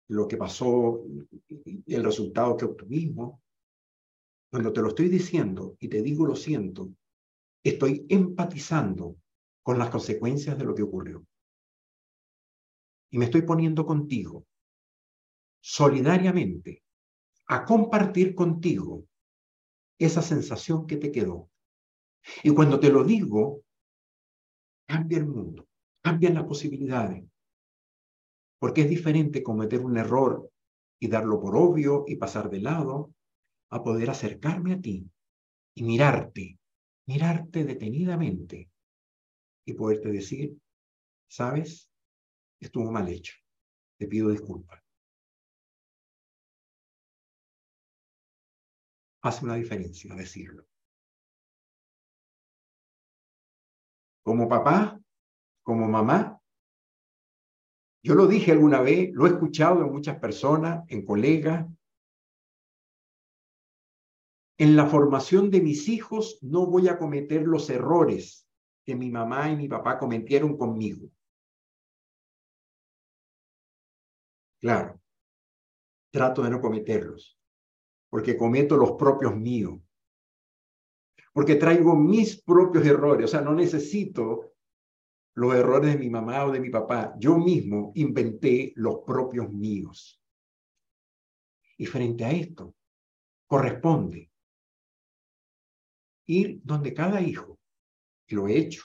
[0.09, 1.03] lo que pasó,
[1.85, 3.39] el resultado que obtuvimos,
[4.49, 6.89] cuando te lo estoy diciendo y te digo lo siento,
[7.63, 9.17] estoy empatizando
[9.61, 11.25] con las consecuencias de lo que ocurrió.
[13.11, 14.45] Y me estoy poniendo contigo.
[15.59, 16.83] solidariamente
[17.47, 19.05] a compartir contigo
[19.99, 21.49] esa sensación que te quedó.
[22.43, 23.63] Y cuando te lo digo,
[24.87, 25.67] cambia el mundo,
[26.07, 27.25] cambian las posibilidades.
[28.59, 30.49] Porque es diferente cometer un error
[31.01, 33.13] y darlo por obvio y pasar de lado,
[33.69, 35.05] a poder acercarme a ti
[35.75, 36.57] y mirarte,
[37.07, 38.69] mirarte detenidamente
[39.65, 40.57] y poderte decir,
[41.29, 41.91] sabes,
[42.61, 43.35] estuvo mal hecho,
[43.97, 44.81] te pido disculpas.
[49.23, 50.65] Hace una diferencia decirlo.
[54.23, 55.01] Como papá,
[55.67, 56.41] como mamá,
[58.01, 61.67] yo lo dije alguna vez, lo he escuchado en muchas personas, en colegas.
[64.57, 68.47] En la formación de mis hijos no voy a cometer los errores
[68.85, 71.09] que mi mamá y mi papá cometieron conmigo.
[74.61, 75.01] Claro,
[76.13, 77.37] trato de no cometerlos,
[78.09, 79.81] porque cometo los propios míos,
[81.33, 84.53] porque traigo mis propios errores, o sea, no necesito
[85.37, 87.13] los errores de mi mamá o de mi papá.
[87.19, 90.19] Yo mismo inventé los propios míos.
[91.77, 92.73] Y frente a esto,
[93.45, 94.31] corresponde
[96.25, 97.59] ir donde cada hijo,
[98.27, 98.83] y lo he hecho,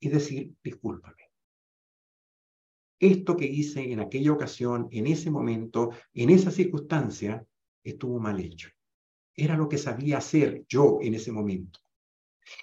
[0.00, 1.30] y decir, discúlpame.
[2.98, 7.46] Esto que hice en aquella ocasión, en ese momento, en esa circunstancia,
[7.84, 8.68] estuvo mal hecho.
[9.36, 11.78] Era lo que sabía hacer yo en ese momento.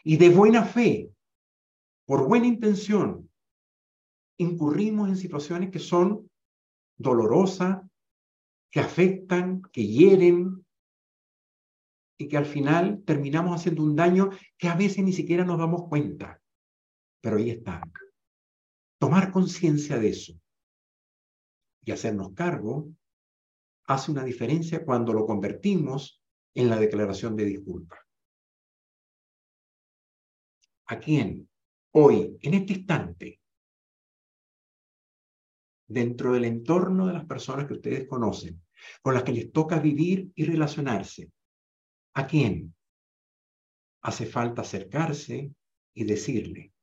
[0.03, 1.13] Y de buena fe
[2.08, 3.30] por buena intención,
[4.38, 6.32] incurrimos en situaciones que son
[6.98, 7.82] dolorosas,
[8.72, 10.65] que afectan, que hieren
[12.17, 15.89] y que al final terminamos haciendo un daño que a veces ni siquiera nos damos
[15.89, 16.41] cuenta.
[17.22, 17.84] Pero ahí está.
[19.00, 20.34] Tomar conciencia de eso
[21.84, 22.89] y hacernos cargo
[23.86, 26.22] hace una diferencia cuando lo convertimos
[26.56, 28.00] en la declaración de disculpa.
[30.86, 31.50] ¿A quién?
[31.91, 33.41] Hoy, en este instante,
[35.88, 38.62] dentro del entorno de las personas que ustedes conocen,
[39.02, 41.32] con las que les toca vivir y relacionarse,
[42.13, 42.76] ¿a quién?
[44.02, 45.54] Hace falta acercarse
[45.93, 46.73] y decirle,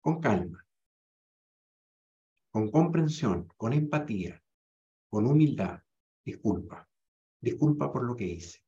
[0.00, 0.66] con calma,
[2.50, 4.42] con comprensión, con empatía,
[5.10, 5.82] con humildad,
[6.24, 6.88] disculpa,
[7.40, 8.60] disculpa por lo que hice.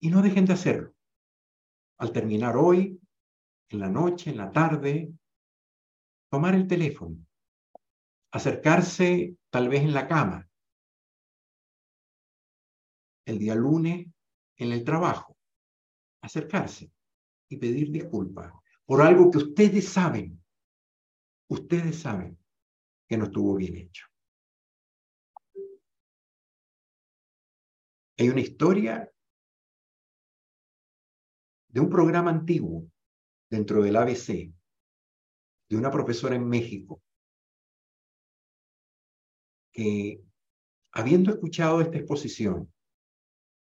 [0.00, 0.94] Y no dejen de hacerlo.
[1.98, 3.00] Al terminar hoy,
[3.68, 5.12] en la noche, en la tarde,
[6.30, 7.16] tomar el teléfono,
[8.32, 10.48] acercarse tal vez en la cama,
[13.26, 14.06] el día lunes
[14.56, 15.36] en el trabajo,
[16.22, 16.90] acercarse
[17.48, 18.52] y pedir disculpas
[18.84, 20.42] por algo que ustedes saben,
[21.48, 22.38] ustedes saben
[23.08, 24.06] que no estuvo bien hecho.
[28.18, 29.10] Hay una historia
[31.68, 32.86] de un programa antiguo
[33.52, 34.50] dentro del ABC
[35.68, 37.02] de una profesora en México
[39.70, 40.22] que,
[40.92, 42.72] habiendo escuchado esta exposición,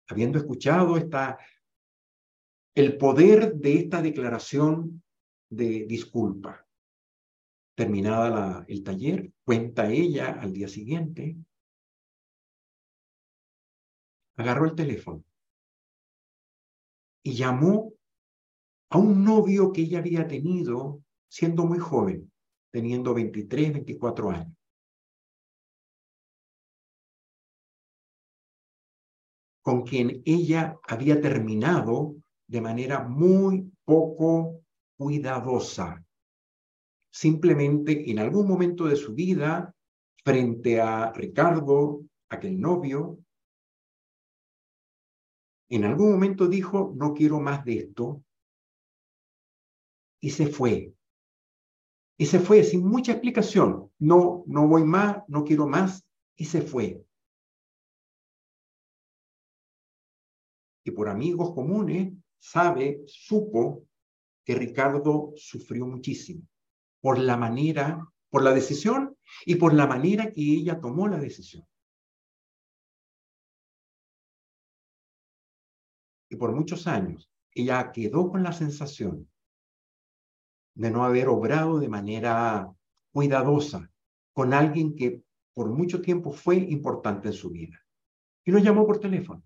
[0.09, 1.39] habiendo escuchado esta,
[2.75, 5.03] el poder de esta declaración
[5.51, 6.67] de disculpa,
[7.77, 11.37] terminada el taller, cuenta ella al día siguiente,
[14.37, 15.23] agarró el teléfono
[17.23, 17.95] y llamó
[18.90, 22.31] a un novio que ella había tenido siendo muy joven,
[22.70, 24.57] teniendo 23, 24 años.
[29.66, 32.14] con quien ella había terminado
[32.46, 34.62] de manera muy poco
[34.96, 36.05] cuidadosa.
[37.11, 39.75] Simplemente en algún momento de su vida,
[40.25, 43.18] frente a Ricardo, aquel novio,
[45.68, 48.22] en algún momento dijo, no quiero más de esto,
[50.20, 50.94] y se fue.
[52.18, 53.91] Y se fue sin mucha explicación.
[53.99, 56.05] No, no voy más, no quiero más,
[56.36, 57.05] y se fue.
[60.84, 63.84] Y por amigos comunes, sabe, supo
[64.45, 66.47] que Ricardo sufrió muchísimo
[67.01, 71.66] por la manera, por la decisión y por la manera que ella tomó la decisión.
[76.28, 79.28] Y por muchos años, ella quedó con la sensación
[80.77, 82.70] de no haber obrado de manera
[83.11, 83.91] cuidadosa
[84.33, 85.22] con alguien que
[85.55, 87.81] por mucho tiempo fue importante en su vida.
[88.45, 89.43] Y lo llamó por teléfono,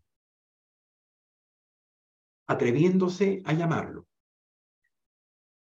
[2.49, 4.09] atreviéndose a llamarlo.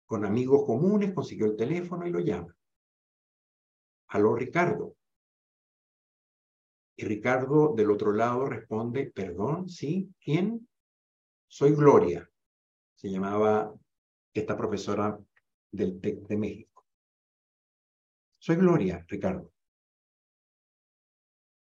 [0.06, 2.56] Con amigos comunes consiguió el teléfono y lo llama.
[4.08, 4.96] Aló, Ricardo.
[6.96, 10.10] Y Ricardo del otro lado responde, perdón, ¿sí?
[10.20, 10.66] ¿Quién?
[11.46, 12.28] Soy Gloria.
[12.94, 13.74] Se llamaba
[14.32, 15.18] esta profesora
[15.72, 16.86] del TEC de México.
[18.38, 19.52] Soy Gloria, Ricardo.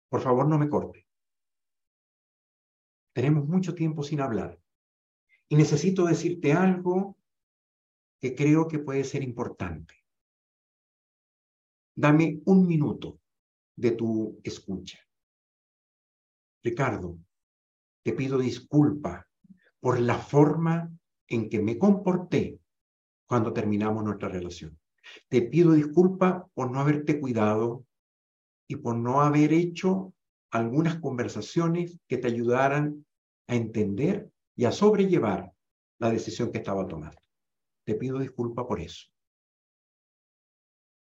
[0.10, 1.08] Por favor, no me corte.
[3.14, 4.60] Tenemos mucho tiempo sin hablar
[5.48, 7.18] y necesito decirte algo
[8.20, 9.96] que creo que puede ser importante.
[11.96, 13.22] Dame un minuto
[13.76, 15.00] de tu escucha.
[16.64, 17.18] Ricardo,
[18.04, 19.28] te pido disculpa
[19.80, 20.92] por la forma
[21.28, 22.60] en que me comporté
[23.28, 24.80] cuando terminamos nuestra relación.
[25.30, 27.86] Te pido disculpa por no haberte cuidado
[28.68, 30.14] y por no haber hecho
[30.52, 33.06] algunas conversaciones que te ayudaran
[33.48, 35.52] a entender y a sobrellevar
[36.00, 37.18] la decisión que estaba tomando.
[37.86, 39.08] Te pido disculpa por eso.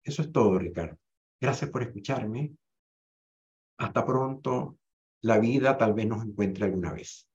[0.03, 0.97] Eso es todo, Ricardo.
[1.39, 2.51] Gracias por escucharme.
[3.77, 4.77] Hasta pronto.
[5.21, 7.27] La vida tal vez nos encuentre alguna vez.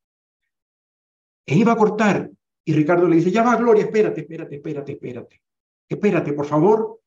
[1.47, 2.31] E iba a cortar
[2.65, 5.43] y Ricardo le dice, ya va, Gloria, espérate, espérate, espérate, espérate.
[5.89, 7.01] Espérate, por favor.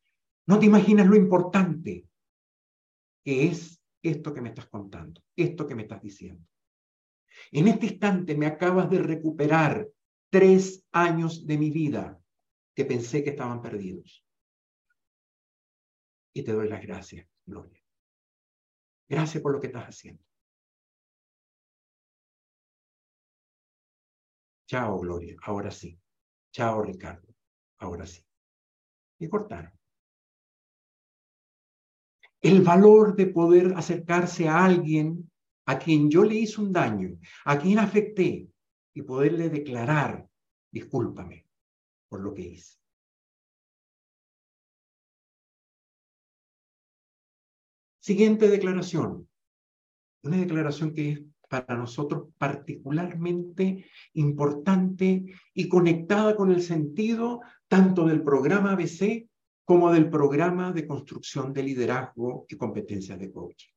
[0.45, 2.05] No te imaginas lo importante
[3.23, 6.45] que es esto que me estás contando, esto que me estás diciendo.
[7.51, 9.87] En este instante me acabas de recuperar
[10.29, 12.19] tres años de mi vida
[12.75, 14.25] que pensé que estaban perdidos.
[16.33, 17.79] Y te doy las gracias, Gloria.
[19.07, 20.23] Gracias por lo que estás haciendo.
[24.73, 25.35] Chao, Gloria.
[25.43, 25.99] Ahora sí.
[26.51, 27.27] Chao, Ricardo.
[27.77, 28.25] Ahora sí.
[29.19, 29.71] Y cortaron.
[32.41, 35.29] El valor de poder acercarse a alguien
[35.67, 38.49] a quien yo le hice un daño, a quien afecté,
[38.95, 40.27] y poderle declarar,
[40.71, 41.45] discúlpame
[42.09, 42.79] por lo que hice.
[47.99, 49.29] Siguiente declaración.
[50.23, 58.23] Una declaración que es para nosotros particularmente importante y conectada con el sentido tanto del
[58.23, 59.27] programa ABC
[59.65, 63.73] como del programa de construcción de liderazgo y competencias de coaching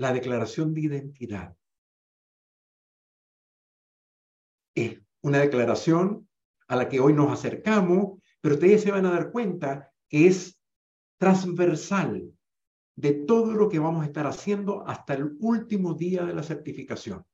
[0.00, 1.54] la declaración de identidad.
[4.74, 6.26] Es una declaración
[6.68, 10.58] a la que hoy nos acercamos, pero ustedes se van a dar cuenta que es
[11.18, 12.32] transversal
[13.00, 17.24] de todo lo que vamos a estar haciendo hasta el último día de la certificación.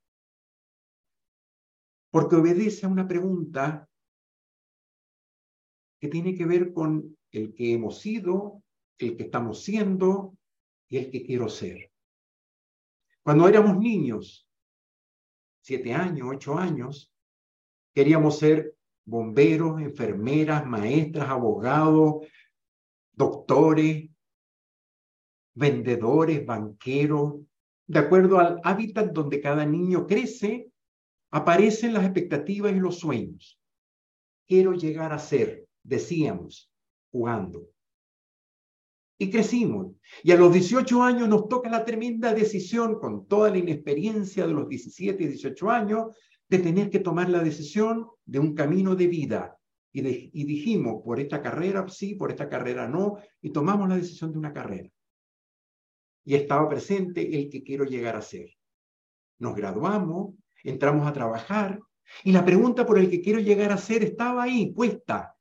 [2.13, 3.89] Porque obedece a una pregunta
[6.01, 8.63] que tiene que ver con el que hemos sido,
[8.99, 10.39] el que estamos siendo
[10.89, 11.91] y el que quiero ser.
[13.25, 14.49] Cuando éramos niños,
[15.63, 17.13] siete años, ocho años,
[17.93, 22.25] queríamos ser bomberos, enfermeras, maestras, abogados,
[23.11, 24.11] doctores,
[25.57, 27.41] vendedores, banqueros.
[27.89, 30.71] De acuerdo al hábitat donde cada niño crece,
[31.33, 33.61] aparecen las expectativas y los sueños.
[34.47, 36.73] Quiero llegar a ser, decíamos,
[37.11, 37.69] jugando
[39.19, 39.93] y crecimos.
[40.23, 44.53] Y a los 18 años nos toca la tremenda decisión, con toda la inexperiencia de
[44.53, 46.07] los 17 y 18 años,
[46.49, 49.59] de tener que tomar la decisión de un camino de vida.
[49.93, 54.33] Y, y dijimos, por esta carrera sí, por esta carrera no, y tomamos la decisión
[54.33, 54.91] de una carrera.
[56.27, 58.51] Y estaba presente el que quiero llegar a ser.
[59.39, 61.81] Nos graduamos, entramos a trabajar,
[62.25, 65.37] y la pregunta por el que quiero llegar a ser estaba ahí, puesta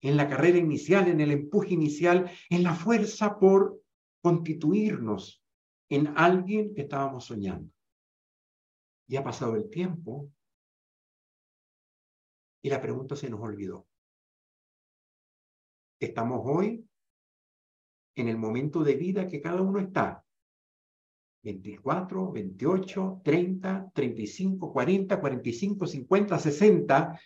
[0.00, 3.80] en la carrera inicial, en el empuje inicial, en la fuerza por
[4.20, 5.42] constituirnos
[5.88, 7.72] en alguien que estábamos soñando.
[9.06, 10.30] Y ha pasado el tiempo
[12.62, 13.86] y la pregunta se nos olvidó.
[16.00, 16.87] Estamos hoy
[18.20, 20.24] en el momento de vida que cada uno está.
[21.42, 27.20] 24, 28, 30, 35, 40, 45, 50, 60.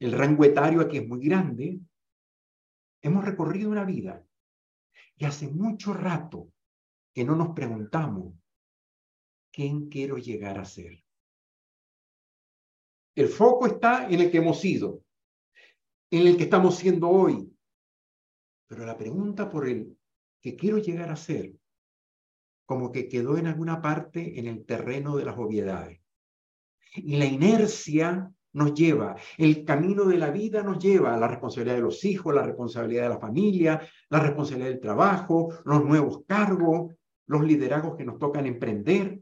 [0.00, 1.80] El rango etario aquí es muy grande.
[3.00, 4.24] Hemos recorrido una vida
[5.16, 6.52] y hace mucho rato
[7.12, 8.34] que no nos preguntamos
[9.52, 11.02] quién quiero llegar a ser.
[13.16, 15.02] El foco está en el que hemos sido,
[16.10, 17.52] en el que estamos siendo hoy.
[18.68, 19.97] Pero la pregunta por el
[20.40, 21.54] que quiero llegar a ser,
[22.66, 26.00] como que quedó en alguna parte en el terreno de las obviedades.
[26.94, 31.76] Y la inercia nos lleva, el camino de la vida nos lleva a la responsabilidad
[31.76, 33.80] de los hijos, la responsabilidad de la familia,
[34.10, 36.94] la responsabilidad del trabajo, los nuevos cargos,
[37.26, 39.20] los liderazgos que nos tocan emprender.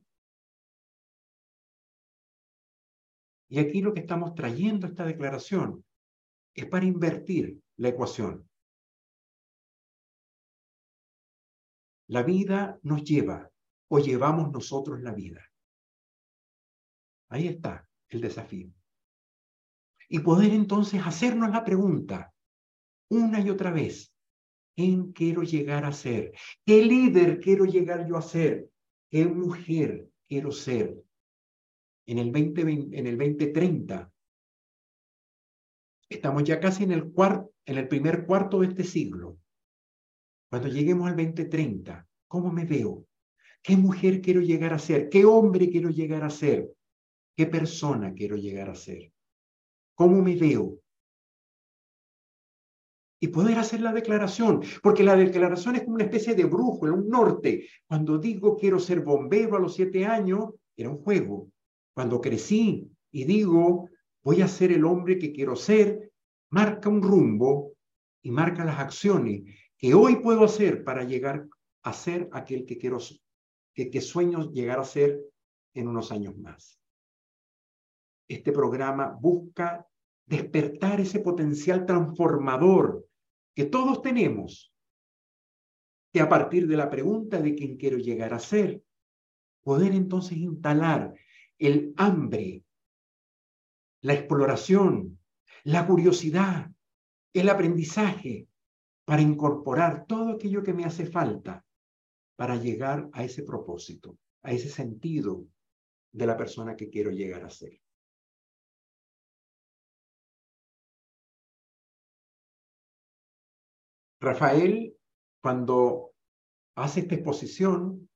[3.48, 5.84] Y aquí lo que estamos trayendo esta declaración
[6.54, 8.48] es para invertir la ecuación.
[12.08, 13.50] La vida nos lleva
[13.88, 15.42] o llevamos nosotros la vida?
[17.28, 18.72] Ahí está el desafío.
[20.08, 22.32] Y poder entonces hacernos la pregunta
[23.08, 24.12] una y otra vez,
[24.74, 26.32] ¿quién quiero llegar a ser?
[26.64, 28.68] ¿Qué líder quiero llegar yo a ser?
[29.10, 31.02] ¿Qué mujer quiero ser?
[32.06, 34.12] En el, 20, en el 2030,
[36.08, 39.38] estamos ya casi en el, cuarto, en el primer cuarto de este siglo.
[40.48, 43.06] Cuando lleguemos al 2030, ¿cómo me veo?
[43.62, 45.08] ¿Qué mujer quiero llegar a ser?
[45.08, 46.70] ¿Qué hombre quiero llegar a ser?
[47.36, 49.12] ¿Qué persona quiero llegar a ser?
[49.94, 50.78] ¿Cómo me veo?
[53.18, 57.08] Y poder hacer la declaración, porque la declaración es como una especie de brújula, un
[57.08, 57.66] norte.
[57.86, 61.50] Cuando digo quiero ser bombero a los siete años, era un juego.
[61.94, 63.88] Cuando crecí y digo
[64.22, 66.12] voy a ser el hombre que quiero ser,
[66.50, 67.72] marca un rumbo
[68.22, 69.42] y marca las acciones
[69.78, 71.46] que hoy puedo hacer para llegar
[71.82, 72.98] a ser aquel que quiero,
[73.74, 75.20] que, que sueño llegar a ser
[75.74, 76.80] en unos años más.
[78.28, 79.86] Este programa busca
[80.26, 83.06] despertar ese potencial transformador
[83.54, 84.72] que todos tenemos,
[86.12, 88.82] que a partir de la pregunta de quién quiero llegar a ser,
[89.62, 91.14] poder entonces instalar
[91.58, 92.64] el hambre,
[94.02, 95.18] la exploración,
[95.64, 96.70] la curiosidad,
[97.32, 98.46] el aprendizaje,
[99.06, 101.64] para incorporar todo aquello que me hace falta
[102.36, 105.46] para llegar a ese propósito, a ese sentido
[106.12, 107.80] de la persona que quiero llegar a ser.
[114.20, 114.96] Rafael,
[115.40, 116.12] cuando
[116.76, 118.08] hace esta exposición,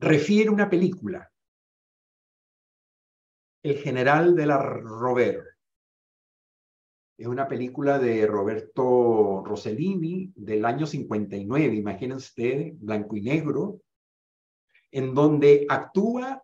[0.00, 1.32] refiere una película,
[3.62, 5.49] El general de la Robert.
[7.20, 13.82] Es una película de Roberto Rossellini del año 59, imagínense ustedes, blanco y negro,
[14.90, 16.42] en donde actúa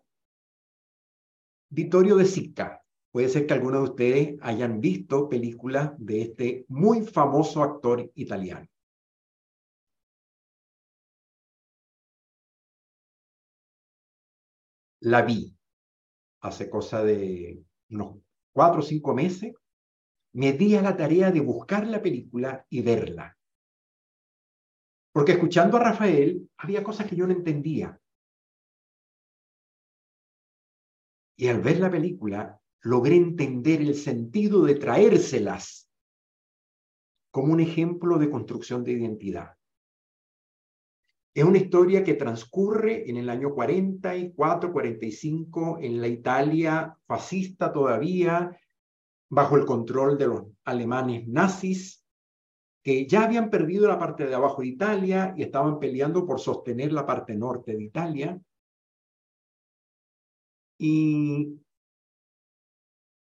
[1.69, 7.01] Vittorio de Sica, Puede ser que algunos de ustedes hayan visto películas de este muy
[7.01, 8.67] famoso actor italiano.
[14.99, 15.57] La vi
[16.41, 18.17] hace cosa de unos
[18.53, 19.55] cuatro o cinco meses.
[20.33, 23.37] Me di a la tarea de buscar la película y verla.
[25.11, 27.99] Porque escuchando a Rafael había cosas que yo no entendía.
[31.35, 35.89] Y al ver la película logré entender el sentido de traérselas
[37.31, 39.57] como un ejemplo de construcción de identidad.
[41.33, 48.59] Es una historia que transcurre en el año 44, 45, en la Italia fascista todavía,
[49.29, 52.03] bajo el control de los alemanes nazis,
[52.83, 56.93] que ya habían perdido la parte de abajo de Italia y estaban peleando por sostener
[56.93, 58.41] la parte norte de Italia.
[60.79, 61.59] Y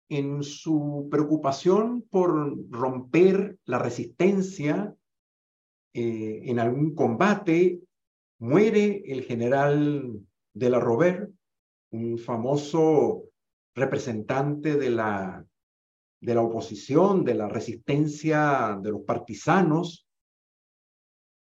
[0.09, 4.93] en su preocupación por romper la resistencia
[5.93, 7.79] eh, en algún combate,
[8.39, 10.19] muere el general
[10.53, 11.31] de la Robert,
[11.91, 13.23] un famoso
[13.73, 15.45] representante de la,
[16.19, 20.07] de la oposición, de la resistencia de los partisanos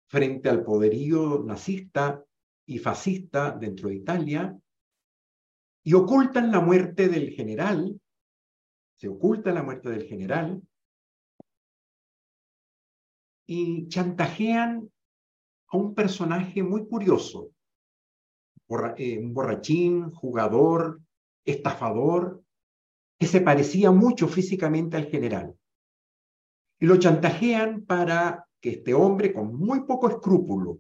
[0.07, 2.23] frente al poderío nazista
[2.65, 4.57] y fascista dentro de Italia,
[5.83, 7.99] y ocultan la muerte del general
[8.95, 10.61] se oculta la muerte del general
[13.45, 14.89] y chantajean
[15.67, 17.51] a un personaje muy curioso,
[18.97, 21.01] eh, un borrachín, jugador,
[21.43, 22.41] estafador,
[23.19, 25.55] que se parecía mucho físicamente al general.
[26.79, 30.79] Y lo chantajean para que este hombre, con muy poco escrúpulo,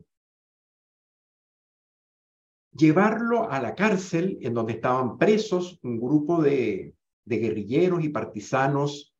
[2.71, 9.13] llevarlo a la cárcel en donde estaban presos un grupo de de guerrilleros y partisanos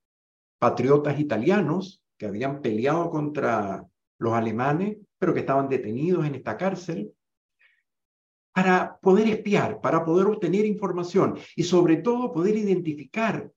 [0.60, 3.86] patriotas italianos que habían peleado contra
[4.20, 7.14] los alemanes, pero que estaban detenidos en esta cárcel,
[8.56, 13.52] para poder espiar, para poder obtener información y sobre todo poder identificar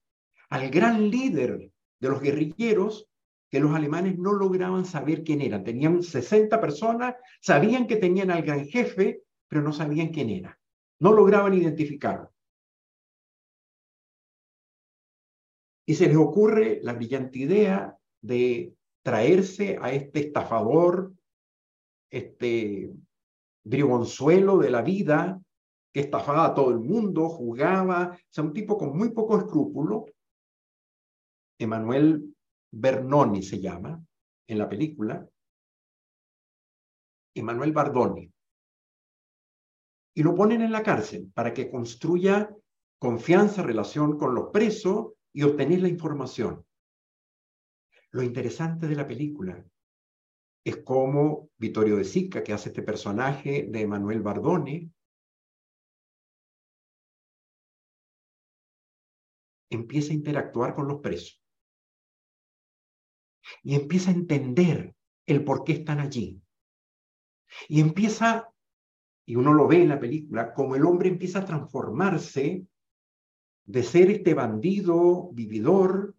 [0.49, 1.71] al gran líder
[2.01, 3.07] de los guerrilleros
[3.49, 5.63] que los alemanes no lograban saber quién era.
[5.63, 10.59] Tenían 60 personas, sabían que tenían al gran jefe, pero no sabían quién era.
[10.99, 12.33] No lograban identificarlo.
[15.85, 21.13] Y se les ocurre la brillante idea de traerse a este estafador,
[22.11, 22.91] este
[23.63, 25.41] bribonzuelo de la vida,
[25.93, 30.05] que estafaba a todo el mundo, jugaba, o sea, un tipo con muy poco escrúpulo.
[31.57, 32.35] Emanuel
[32.71, 34.01] Bernoni se llama
[34.47, 35.27] en la película.
[37.35, 38.31] Emanuel Bardoni,
[40.19, 42.53] y lo ponen en la cárcel para que construya
[42.99, 46.65] confianza, relación con los presos y obtener la información.
[48.11, 49.63] Lo interesante de la película
[50.63, 54.91] es cómo Vittorio de Sica, que hace este personaje de Emanuel Bardoni,
[59.69, 61.41] empieza a interactuar con los presos.
[63.63, 64.95] Y empieza a entender
[65.25, 66.41] el por qué están allí.
[67.67, 68.51] Y empieza,
[69.25, 72.65] y uno lo ve en la película, como el hombre empieza a transformarse
[73.65, 76.15] de ser este bandido, vividor,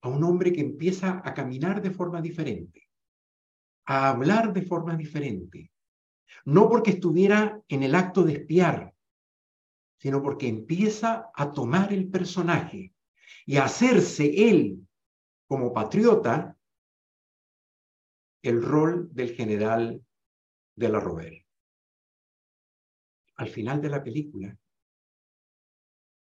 [0.00, 2.87] a un hombre que empieza a caminar de forma diferente,
[3.90, 5.72] a hablar de forma diferente,
[6.44, 8.94] no porque estuviera en el acto de espiar,
[9.98, 12.94] sino porque empieza a tomar el personaje
[13.46, 14.86] y a hacerse él
[15.46, 16.54] como patriota
[18.42, 20.04] el rol del general
[20.76, 21.42] de la Robert.
[23.36, 24.54] Al final de la película,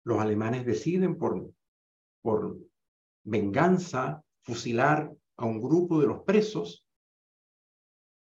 [0.04, 1.52] los alemanes deciden por,
[2.22, 2.58] por
[3.22, 6.86] venganza fusilar a un grupo de los presos,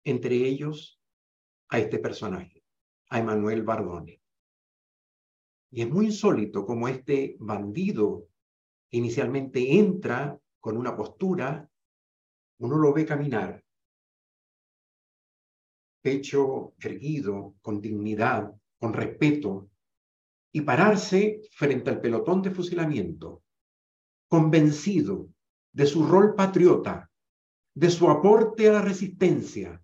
[0.03, 1.01] entre ellos
[1.69, 2.63] a este personaje,
[3.09, 4.21] a Emanuel Bardone.
[5.71, 8.27] Y es muy insólito como este bandido
[8.91, 11.69] inicialmente entra con una postura,
[12.59, 13.63] uno lo ve caminar,
[16.01, 19.69] pecho erguido, con dignidad, con respeto,
[20.51, 23.43] y pararse frente al pelotón de fusilamiento,
[24.27, 25.29] convencido
[25.71, 27.09] de su rol patriota,
[27.73, 29.81] de su aporte a la resistencia,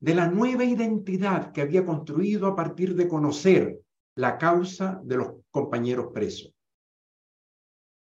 [0.00, 3.80] de la nueva identidad que había construido a partir de conocer
[4.16, 6.54] la causa de los compañeros presos.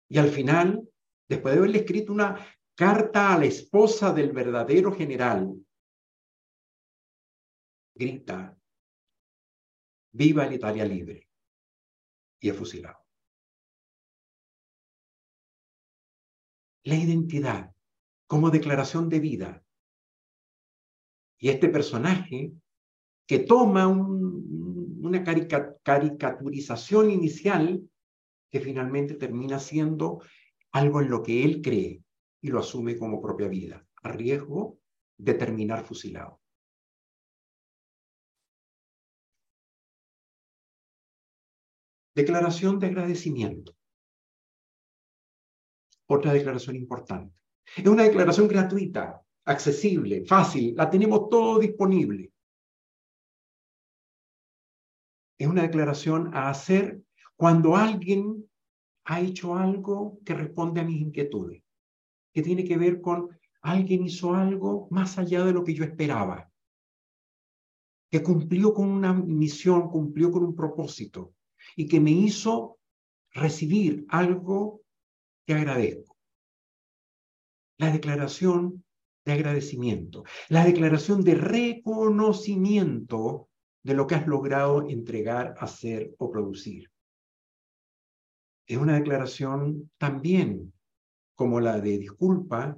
[0.09, 0.87] Y al final,
[1.27, 2.37] después de haberle escrito una
[2.75, 5.53] carta a la esposa del verdadero general,
[7.95, 8.57] grita,
[10.13, 11.29] viva la Italia libre,
[12.39, 12.99] y es fusilado.
[16.83, 17.73] La identidad
[18.27, 19.63] como declaración de vida.
[21.41, 22.53] Y este personaje
[23.27, 27.81] que toma una caricaturización inicial
[28.51, 30.21] que finalmente termina siendo
[30.71, 32.03] algo en lo que él cree
[32.41, 34.77] y lo asume como propia vida, a riesgo
[35.17, 36.39] de terminar fusilado.
[42.13, 43.75] Declaración de agradecimiento.
[46.07, 47.33] Otra declaración importante.
[47.75, 52.31] Es una declaración gratuita, accesible, fácil, la tenemos todo disponible.
[55.37, 57.01] Es una declaración a hacer
[57.35, 58.47] cuando alguien
[59.05, 61.63] ha hecho algo que responde a mis inquietudes,
[62.31, 63.29] que tiene que ver con
[63.61, 66.51] alguien hizo algo más allá de lo que yo esperaba,
[68.09, 71.33] que cumplió con una misión, cumplió con un propósito
[71.75, 72.77] y que me hizo
[73.31, 74.81] recibir algo
[75.45, 76.17] que agradezco.
[77.77, 78.83] La declaración
[79.25, 83.49] de agradecimiento, la declaración de reconocimiento
[83.83, 86.89] de lo que has logrado entregar, hacer o producir.
[88.67, 90.73] Es una declaración también
[91.35, 92.77] como la de disculpa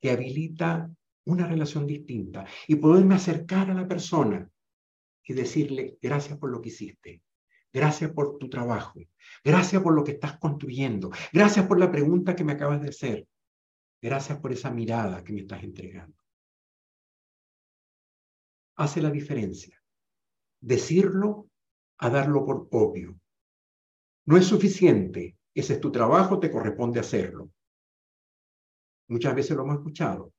[0.00, 0.90] que habilita
[1.24, 4.48] una relación distinta y poderme acercar a la persona
[5.24, 7.22] y decirle gracias por lo que hiciste,
[7.72, 9.00] Gracias por tu trabajo.
[9.42, 11.10] Gracias por lo que estás construyendo.
[11.32, 13.26] Gracias por la pregunta que me acabas de hacer.
[14.02, 16.16] Gracias por esa mirada que me estás entregando.
[18.76, 19.80] Hace la diferencia.
[20.60, 21.48] Decirlo
[21.98, 23.18] a darlo por obvio.
[24.26, 25.38] No es suficiente.
[25.54, 27.50] Ese es tu trabajo, te corresponde hacerlo.
[29.08, 30.32] Muchas veces lo hemos escuchado.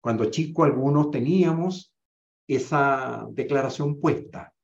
[0.00, 1.92] Cuando chico algunos teníamos
[2.46, 4.54] esa declaración puesta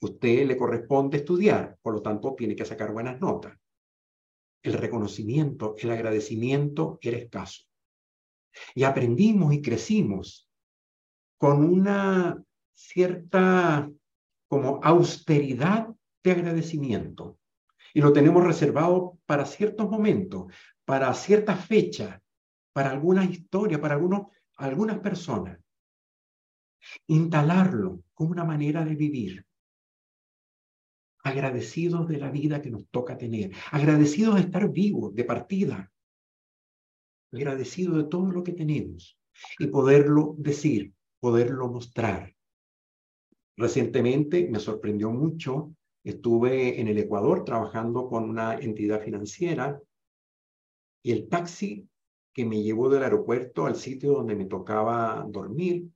[0.00, 3.56] usted le corresponde estudiar, por lo tanto tiene que sacar buenas notas.
[4.66, 7.62] El reconocimiento, el agradecimiento era escaso.
[8.74, 10.50] Y aprendimos y crecimos
[11.38, 12.42] con una
[12.74, 13.88] cierta
[14.48, 15.86] como austeridad
[16.24, 17.38] de agradecimiento.
[17.94, 20.52] Y lo tenemos reservado para ciertos momentos,
[20.84, 22.20] para ciertas fechas,
[22.72, 25.60] para algunas historias, para algunos, algunas personas.
[27.06, 29.45] Instalarlo como una manera de vivir
[31.26, 35.92] agradecidos de la vida que nos toca tener, agradecidos de estar vivos, de partida,
[37.32, 39.18] agradecidos de todo lo que tenemos
[39.58, 42.32] y poderlo decir, poderlo mostrar.
[43.56, 45.74] Recientemente me sorprendió mucho,
[46.04, 49.80] estuve en el Ecuador trabajando con una entidad financiera
[51.02, 51.88] y el taxi
[52.32, 55.88] que me llevó del aeropuerto al sitio donde me tocaba dormir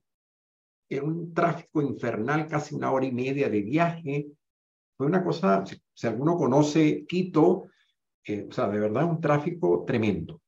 [0.89, 4.27] en un tráfico infernal, casi una hora y media de viaje.
[5.01, 7.63] Fue una cosa, si, alguno conoce Quito,
[8.23, 10.43] eh, o sea, de verdad un tráfico tremendo.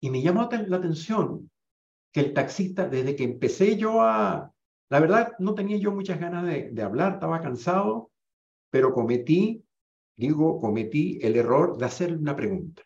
[0.00, 1.50] Y me llamó la atención
[2.12, 4.52] que el taxista, desde que empecé yo a,
[4.90, 8.12] la verdad, no tenía yo muchas ganas de, de hablar, estaba cansado,
[8.70, 9.64] pero cometí,
[10.16, 12.82] digo, cometí el error de hacerle una pregunta.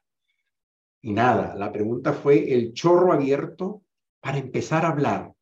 [1.03, 3.83] Y nada, la pregunta fue el chorro abierto
[4.23, 5.35] para empezar a hablar.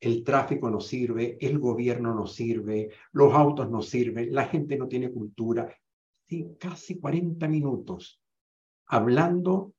[0.00, 4.86] El tráfico no sirve, el gobierno no sirve, los autos no sirven, la gente no
[4.86, 5.74] tiene cultura.
[6.28, 8.20] Sí, casi 40 minutos
[8.88, 9.74] hablando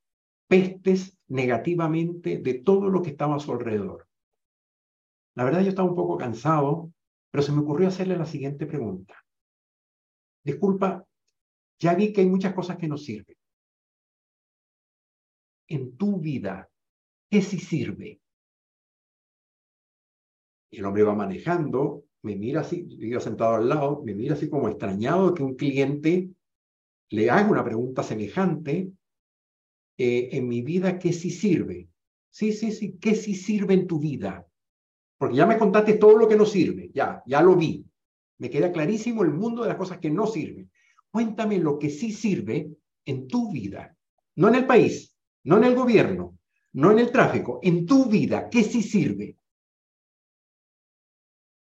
[0.48, 4.08] pestes negativamente de todo lo que estaba a su alrededor.
[5.36, 6.92] La verdad yo estaba un poco cansado,
[7.30, 9.14] pero se me ocurrió hacerle la siguiente pregunta.
[10.42, 11.04] Disculpa,
[11.78, 13.36] ya vi que hay muchas cosas que no sirven.
[15.68, 16.68] En tu vida,
[17.30, 18.20] ¿qué sí sirve?
[20.70, 24.68] El hombre va manejando, me mira así, iba sentado al lado, me mira así como
[24.68, 26.30] extrañado que un cliente
[27.10, 28.92] le haga una pregunta semejante.
[29.98, 31.88] Eh, en mi vida, ¿qué sí sirve?
[32.30, 34.46] Sí, sí, sí, ¿qué sí sirve en tu vida?
[35.18, 37.84] Porque ya me contaste todo lo que no sirve, ya, ya lo vi.
[38.38, 40.70] Me queda clarísimo el mundo de las cosas que no sirven.
[41.10, 42.70] Cuéntame lo que sí sirve
[43.04, 43.96] en tu vida,
[44.36, 45.14] no en el país,
[45.44, 46.38] no en el gobierno,
[46.72, 49.36] no en el tráfico, en tu vida, ¿qué sí sirve?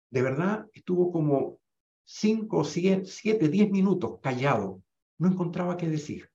[0.09, 1.59] De verdad, estuvo como
[2.03, 4.83] cinco, siete, diez minutos callado.
[5.17, 6.29] No encontraba qué decir.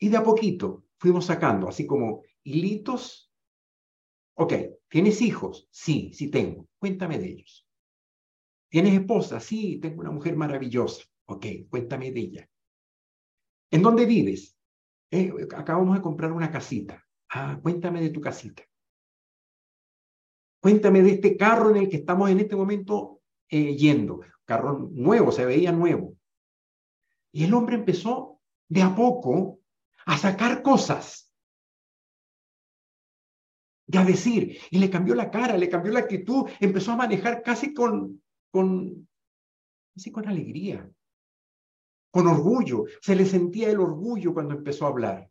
[0.00, 3.30] Y de a poquito fuimos sacando, así como hilitos.
[4.34, 4.54] Ok,
[4.88, 5.68] ¿tienes hijos?
[5.70, 6.66] Sí, sí tengo.
[6.80, 7.64] Cuéntame de ellos.
[8.68, 9.38] ¿Tienes esposa?
[9.38, 11.04] Sí, tengo una mujer maravillosa.
[11.26, 12.50] Ok, cuéntame de ella.
[13.74, 14.56] ¿En dónde vives?
[15.10, 17.04] Eh, acabamos de comprar una casita.
[17.30, 18.62] Ah, cuéntame de tu casita.
[20.60, 24.20] Cuéntame de este carro en el que estamos en este momento eh, yendo.
[24.44, 26.16] Carro nuevo, se veía nuevo.
[27.32, 29.60] Y el hombre empezó de a poco
[30.06, 31.32] a sacar cosas.
[33.86, 37.42] Y a decir, y le cambió la cara, le cambió la actitud, empezó a manejar
[37.42, 39.08] casi con, con,
[39.94, 40.88] casi con alegría,
[42.12, 42.84] con orgullo.
[43.00, 45.29] Se le sentía el orgullo cuando empezó a hablar.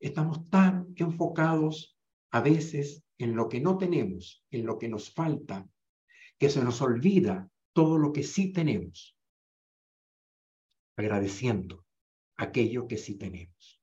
[0.00, 1.98] Estamos tan enfocados
[2.30, 5.68] a veces en lo que no tenemos, en lo que nos falta,
[6.38, 9.16] que se nos olvida todo lo que sí tenemos,
[10.96, 11.84] agradeciendo
[12.36, 13.80] aquello que sí tenemos.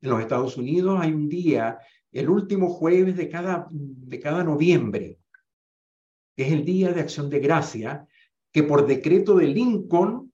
[0.00, 1.78] En los Estados Unidos hay un día,
[2.10, 5.20] el último jueves de cada, de cada noviembre,
[6.36, 8.06] que es el Día de Acción de Gracia,
[8.50, 10.32] que por decreto de Lincoln,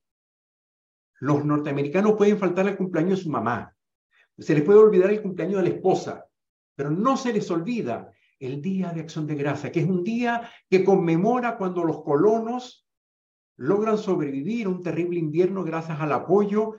[1.20, 3.76] los norteamericanos pueden faltar al cumpleaños de su mamá.
[4.39, 6.26] Se les puede olvidar el cumpleaños de la esposa,
[6.76, 10.49] pero no se les olvida el Día de Acción de Gracia, que es un día
[10.70, 12.86] que conmemora cuando los colonos
[13.57, 16.76] logran sobrevivir un terrible invierno gracias al apoyo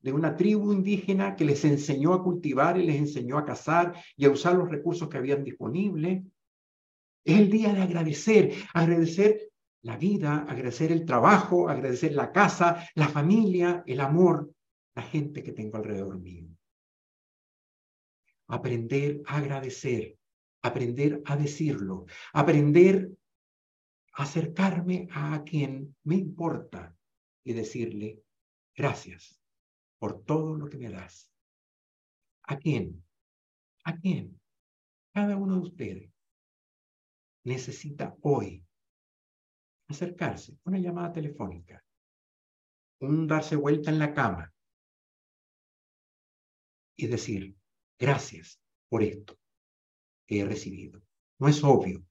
[0.00, 4.24] de una tribu indígena que les enseñó a cultivar y les enseñó a cazar y
[4.24, 6.24] a usar los recursos que habían disponibles.
[7.24, 9.50] Es el día de agradecer, agradecer
[9.82, 14.50] la vida, agradecer el trabajo, agradecer la casa, la familia, el amor,
[14.94, 16.51] la gente que tengo alrededor mío
[18.52, 20.18] aprender a agradecer,
[20.60, 23.10] aprender a decirlo, aprender
[24.12, 26.94] a acercarme a quien me importa
[27.44, 28.22] y decirle
[28.76, 29.40] gracias
[29.98, 31.32] por todo lo que me das.
[32.42, 33.02] ¿A quién?
[33.84, 34.38] ¿A quién?
[35.14, 36.12] Cada uno de ustedes
[37.44, 38.62] necesita hoy
[39.88, 41.82] acercarse, una llamada telefónica,
[43.00, 44.52] un darse vuelta en la cama
[46.96, 47.56] y decir,
[47.98, 49.38] Gracias por esto
[50.26, 51.00] que he recibido.
[51.38, 52.04] No es obvio.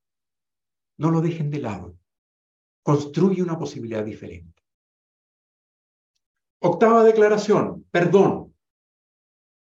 [0.98, 1.98] No lo dejen de lado.
[2.84, 4.62] Construye una posibilidad diferente.
[6.60, 8.56] Octava declaración, perdón.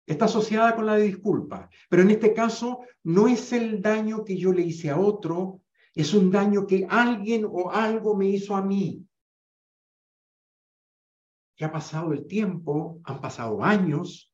[0.07, 4.37] Está asociada con la de disculpa, pero en este caso no es el daño que
[4.37, 5.61] yo le hice a otro,
[5.95, 9.07] es un daño que alguien o algo me hizo a mí.
[11.57, 14.28] Que ha pasado el tiempo, han pasado años,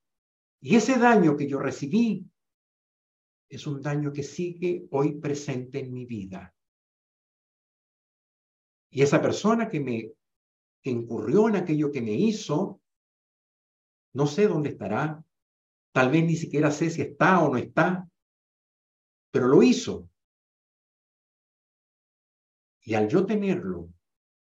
[0.61, 2.25] y ese daño que yo recibí
[3.49, 6.53] es un daño que sigue hoy presente en mi vida.
[8.89, 10.11] Y esa persona que me
[10.83, 12.81] incurrió en aquello que me hizo,
[14.13, 15.23] no sé dónde estará,
[15.91, 18.09] tal vez ni siquiera sé si está o no está,
[19.31, 20.09] pero lo hizo.
[22.81, 23.89] Y al yo tenerlo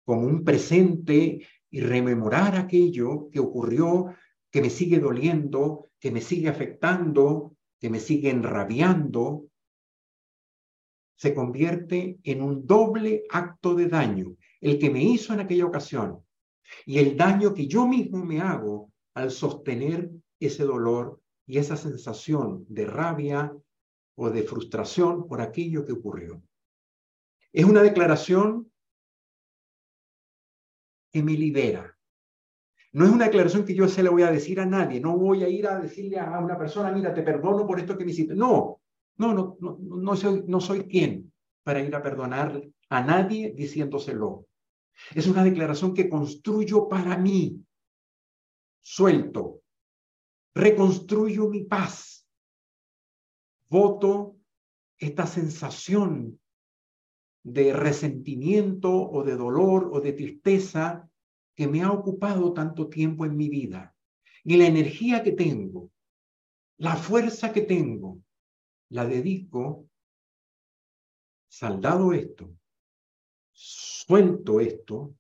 [0.05, 4.15] como un presente y rememorar aquello que ocurrió
[4.53, 9.47] que me sigue doliendo, que me sigue afectando, que me sigue enrabiando,
[11.17, 16.25] se convierte en un doble acto de daño, el que me hizo en aquella ocasión
[16.85, 22.65] y el daño que yo mismo me hago al sostener ese dolor y esa sensación
[22.69, 23.57] de rabia
[24.17, 26.43] o de frustración por aquello que ocurrió.
[27.53, 28.71] Es una declaración
[31.11, 31.97] que me libera.
[32.93, 35.01] No es una declaración que yo se le voy a decir a nadie.
[35.01, 38.05] No voy a ir a decirle a una persona, mira, te perdono por esto que
[38.05, 38.35] me hiciste.
[38.35, 38.81] No,
[39.17, 41.33] no, no, no, no soy, no soy quien
[41.63, 44.47] para ir a perdonar a nadie diciéndoselo.
[45.15, 47.65] Es una declaración que construyo para mí.
[48.83, 49.63] Suelto.
[50.55, 52.27] Reconstruyo mi paz.
[53.71, 54.37] Voto
[54.99, 56.39] esta sensación
[57.43, 61.09] de resentimiento o de dolor o de tristeza
[61.55, 63.95] que me ha ocupado tanto tiempo en mi vida.
[64.45, 65.91] Y la energía que tengo,
[66.79, 68.23] la fuerza que tengo,
[68.89, 69.89] la dedico,
[71.49, 72.55] saldado esto,
[73.53, 75.15] suelto esto,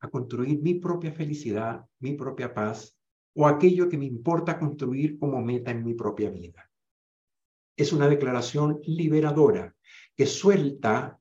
[0.00, 2.96] a construir mi propia felicidad, mi propia paz
[3.34, 6.70] o aquello que me importa construir como meta en mi propia vida.
[7.76, 9.74] Es una declaración liberadora
[10.16, 11.20] que suelta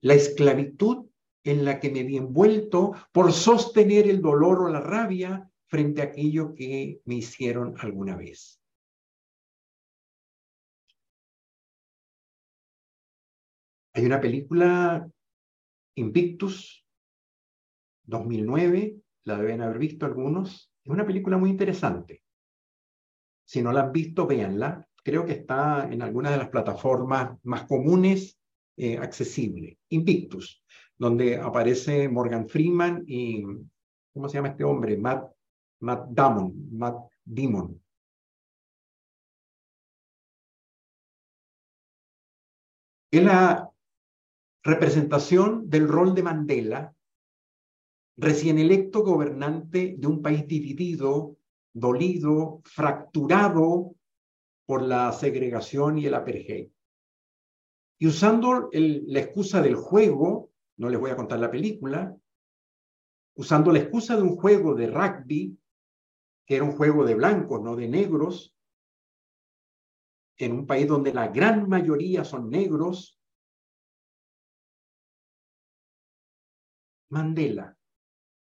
[0.00, 1.06] la esclavitud
[1.44, 6.06] en la que me vi envuelto por sostener el dolor o la rabia frente a
[6.06, 8.60] aquello que me hicieron alguna vez.
[13.94, 15.10] Hay una película,
[15.96, 16.86] Invictus,
[18.04, 20.72] 2009, la deben haber visto algunos.
[20.82, 22.22] Es una película muy interesante.
[23.44, 24.88] Si no la han visto, véanla.
[25.04, 28.38] Creo que está en algunas de las plataformas más comunes
[28.76, 29.78] eh, accesible.
[29.90, 30.62] Invictus,
[31.02, 33.42] donde aparece Morgan Freeman y,
[34.14, 34.96] ¿cómo se llama este hombre?
[34.96, 35.32] Matt,
[35.80, 37.82] Matt Damon, Matt Damon.
[43.10, 43.68] Es la
[44.62, 46.94] representación del rol de Mandela,
[48.16, 51.36] recién electo gobernante de un país dividido,
[51.72, 53.96] dolido, fracturado
[54.66, 56.68] por la segregación y el apartheid.
[57.98, 62.16] Y usando la excusa del juego, no les voy a contar la película,
[63.34, 65.58] usando la excusa de un juego de rugby,
[66.46, 68.56] que era un juego de blancos, no de negros,
[70.38, 73.18] en un país donde la gran mayoría son negros,
[77.10, 77.76] Mandela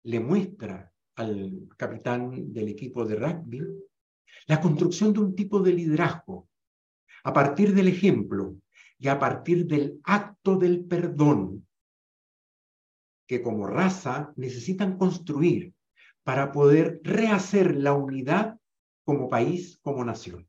[0.04, 3.62] le muestra al capitán del equipo de rugby
[4.48, 6.50] la construcción de un tipo de liderazgo
[7.24, 8.58] a partir del ejemplo
[9.00, 11.67] y a partir del acto del perdón
[13.28, 15.74] que como raza necesitan construir
[16.24, 18.60] para poder rehacer la unidad
[19.06, 20.48] como país, como nación.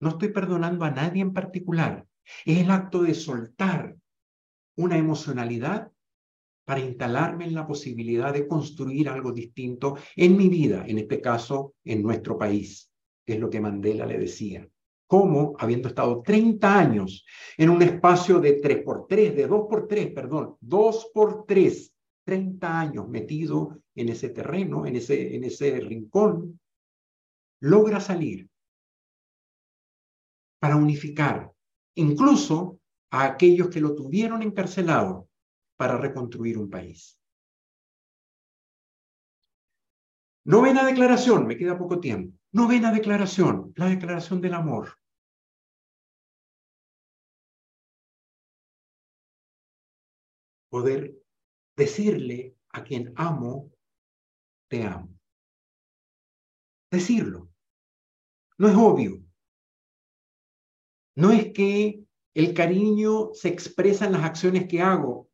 [0.00, 2.06] No estoy perdonando a nadie en particular.
[2.44, 3.96] Es el acto de soltar
[4.76, 5.90] una emocionalidad
[6.64, 11.74] para instalarme en la posibilidad de construir algo distinto en mi vida, en este caso,
[11.82, 12.92] en nuestro país,
[13.24, 14.68] que es lo que Mandela le decía.
[15.08, 17.24] ¿Cómo, habiendo estado 30 años
[17.56, 21.94] en un espacio de 3 por 3, de 2 por 3, perdón, 2 por 3,
[22.24, 26.60] 30 años metido en ese terreno, en ese, en ese rincón,
[27.60, 28.50] logra salir
[30.60, 31.50] para unificar,
[31.94, 32.78] incluso
[33.10, 35.30] a aquellos que lo tuvieron encarcelado
[35.78, 37.18] para reconstruir un país.
[40.44, 42.37] Novena declaración, me queda poco tiempo.
[42.52, 44.94] Novena declaración, la declaración del amor.
[50.70, 51.22] Poder
[51.76, 53.70] decirle a quien amo,
[54.68, 55.08] te amo.
[56.90, 57.50] Decirlo.
[58.58, 59.22] No es obvio.
[61.16, 65.28] No es que el cariño se expresa en las acciones que hago.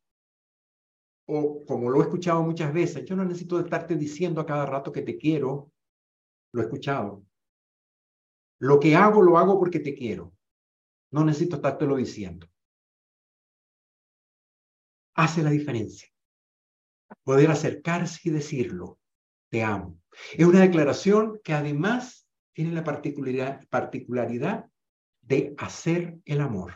[1.27, 4.91] O como lo he escuchado muchas veces, yo no necesito estarte diciendo a cada rato
[4.91, 5.71] que te quiero.
[6.55, 7.21] Lo he escuchado.
[8.59, 10.33] Lo que hago, lo hago porque te quiero.
[11.11, 12.47] No necesito estártelo diciendo.
[15.15, 16.07] Hace la diferencia.
[17.25, 18.99] Poder acercarse y decirlo.
[19.49, 19.99] Te amo.
[20.31, 24.71] Es una declaración que además tiene la particularidad, particularidad
[25.23, 26.75] de hacer el amor.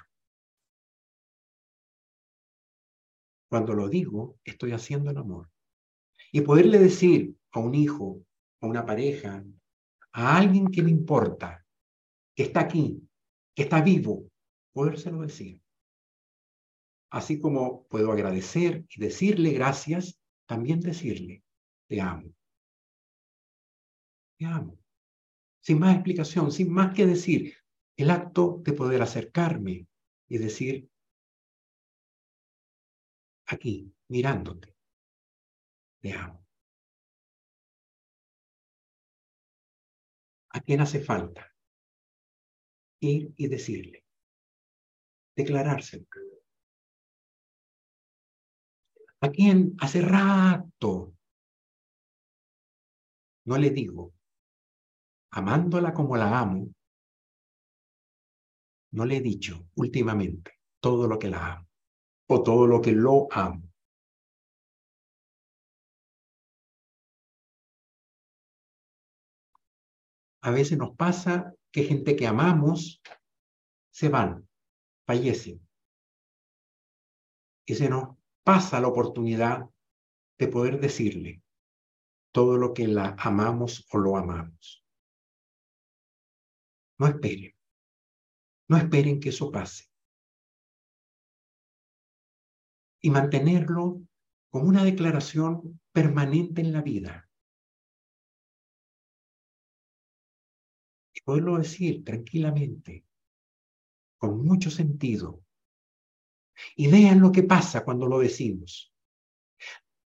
[3.50, 5.50] Cuando lo digo, estoy haciendo el amor.
[6.34, 8.26] Y poderle decir a un hijo,
[8.60, 9.46] a una pareja,
[10.20, 11.66] a alguien que me importa,
[12.36, 13.08] que está aquí,
[13.56, 14.30] que está vivo,
[14.74, 15.62] podérselo decir.
[17.10, 21.46] Así como puedo agradecer y decirle gracias, también decirle,
[21.88, 22.34] te amo.
[24.38, 24.78] Te amo.
[25.62, 27.56] Sin más explicación, sin más que decir,
[27.96, 29.88] el acto de poder acercarme
[30.28, 30.90] y decir,
[33.46, 34.76] aquí, mirándote,
[36.02, 36.49] te amo.
[40.60, 41.56] ¿A quién hace falta?
[43.00, 44.04] Ir y decirle,
[45.34, 46.06] declarárselo.
[49.22, 51.14] ¿A quién hace rato
[53.46, 54.14] no le digo,
[55.32, 56.68] amándola como la amo,
[58.92, 61.68] no le he dicho últimamente todo lo que la amo
[62.28, 63.69] o todo lo que lo amo.
[70.42, 73.02] A veces nos pasa que gente que amamos
[73.92, 74.48] se van,
[75.06, 75.68] fallecen.
[77.66, 79.70] Y se nos pasa la oportunidad
[80.38, 81.44] de poder decirle
[82.32, 84.86] todo lo que la amamos o lo amamos.
[86.98, 87.54] No esperen.
[88.68, 89.86] No esperen que eso pase.
[93.02, 94.02] Y mantenerlo
[94.50, 97.29] como una declaración permanente en la vida.
[101.30, 103.06] Poderlo decir tranquilamente,
[104.18, 105.44] con mucho sentido.
[106.76, 108.92] Y vean lo que pasa cuando lo decimos.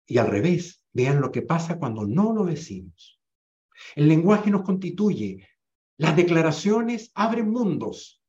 [0.05, 3.17] Y al revés, vean lo que pasa cuando no lo decimos.
[3.95, 5.47] El lenguaje nos constituye.
[5.95, 8.21] Las declaraciones abren mundos.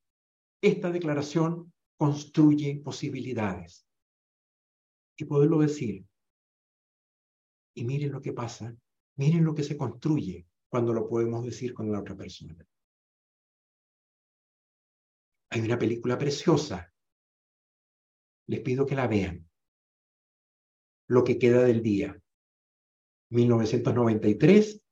[0.63, 3.85] Esta declaración construye posibilidades.
[5.19, 6.05] Y poderlo decir.
[7.75, 8.77] Y miren lo que pasa,
[9.17, 12.57] miren lo que se construye cuando lo podemos decir con la otra persona.
[15.57, 16.93] Hay una película preciosa.
[18.47, 19.49] Les pido que la vean.
[21.09, 22.23] Lo que queda del día.
[23.31, 24.83] 1993,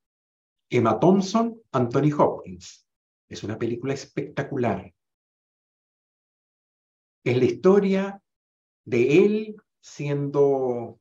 [0.70, 2.88] Emma Thompson, Anthony Hopkins.
[3.28, 4.90] Es una película espectacular.
[7.24, 8.22] Es la historia
[8.86, 10.98] de él siendo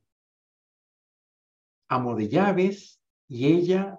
[1.88, 3.98] amo de llaves y ella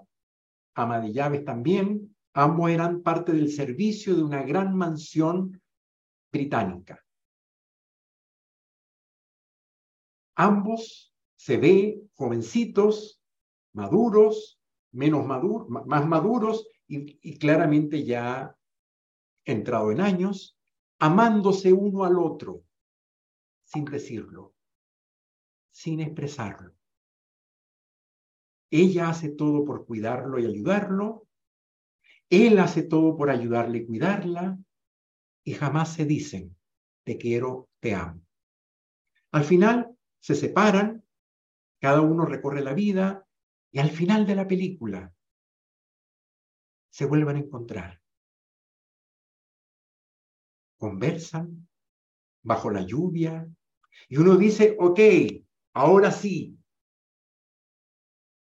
[0.76, 2.15] ama de llaves también.
[2.38, 5.62] Ambos eran parte del servicio de una gran mansión
[6.34, 7.02] británica.
[10.36, 13.22] Ambos se ve jovencitos,
[13.72, 14.60] maduros,
[14.92, 18.54] menos maduros, más maduros y, y claramente ya
[19.46, 20.60] entrado en años,
[21.00, 22.66] amándose uno al otro,
[23.64, 24.54] sin decirlo,
[25.72, 26.76] sin expresarlo.
[28.70, 31.25] Ella hace todo por cuidarlo y ayudarlo,
[32.30, 34.58] él hace todo por ayudarle y cuidarla,
[35.44, 36.58] y jamás se dicen,
[37.04, 38.22] te quiero, te amo.
[39.32, 41.04] Al final se separan,
[41.80, 43.28] cada uno recorre la vida,
[43.72, 45.14] y al final de la película
[46.90, 48.02] se vuelven a encontrar.
[50.78, 51.68] Conversan
[52.42, 53.48] bajo la lluvia
[54.08, 55.00] y uno dice, ok,
[55.74, 56.58] ahora sí.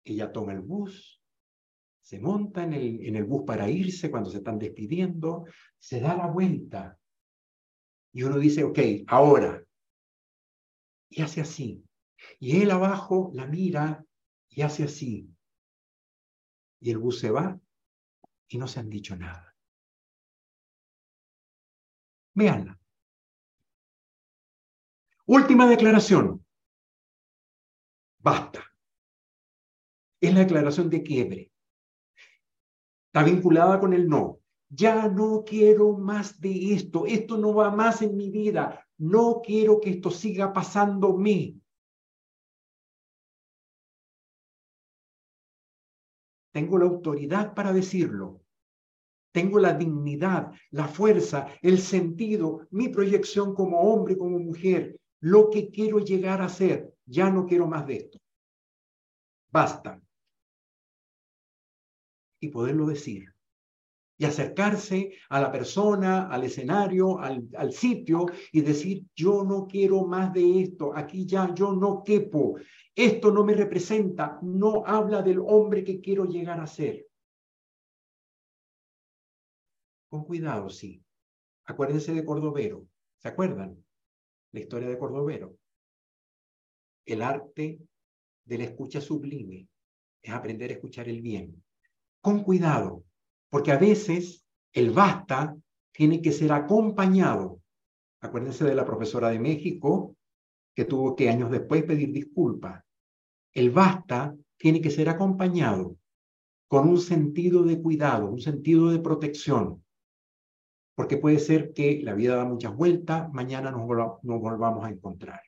[0.04, 1.15] Ella toma el bus,
[2.06, 5.44] se monta en el, en el bus para irse cuando se están despidiendo,
[5.76, 6.96] se da la vuelta
[8.12, 8.78] y uno dice, ok,
[9.08, 9.66] ahora.
[11.10, 11.84] Y hace así.
[12.38, 14.06] Y él abajo la mira
[14.48, 15.28] y hace así.
[16.78, 17.58] Y el bus se va
[18.46, 19.56] y no se han dicho nada.
[22.34, 22.78] Veanla.
[25.24, 26.46] Última declaración.
[28.20, 28.64] Basta.
[30.20, 31.52] Es la declaración de quiebre.
[33.16, 34.40] Está vinculada con el no.
[34.68, 37.06] Ya no quiero más de esto.
[37.06, 38.86] Esto no va más en mi vida.
[38.98, 41.58] No quiero que esto siga pasándome.
[46.52, 48.42] Tengo la autoridad para decirlo.
[49.32, 55.70] Tengo la dignidad, la fuerza, el sentido, mi proyección como hombre, como mujer, lo que
[55.70, 56.92] quiero llegar a ser.
[57.06, 58.18] Ya no quiero más de esto.
[59.50, 60.05] Basta.
[62.40, 63.32] Y poderlo decir.
[64.18, 70.06] Y acercarse a la persona, al escenario, al, al sitio y decir, yo no quiero
[70.06, 70.96] más de esto.
[70.96, 72.56] Aquí ya yo no quepo.
[72.94, 77.06] Esto no me representa, no habla del hombre que quiero llegar a ser.
[80.08, 81.02] Con cuidado, sí.
[81.66, 82.86] Acuérdense de Cordovero.
[83.18, 83.84] ¿Se acuerdan?
[84.52, 85.58] La historia de Cordovero.
[87.04, 87.78] El arte
[88.44, 89.68] de la escucha sublime
[90.22, 91.62] es aprender a escuchar el bien.
[92.26, 93.04] Con cuidado,
[93.50, 95.56] porque a veces el basta
[95.92, 97.60] tiene que ser acompañado.
[98.20, 100.16] Acuérdense de la profesora de México
[100.74, 102.82] que tuvo que años después pedir disculpas
[103.54, 105.98] el basta tiene que ser acompañado
[106.66, 109.84] con un sentido de cuidado, un sentido de protección,
[110.96, 115.42] porque puede ser que la vida da muchas vueltas, mañana nos, nos volvamos a encontrar.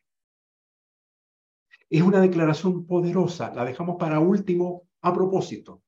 [1.91, 5.83] Es una declaración poderosa, la dejamos para último a propósito,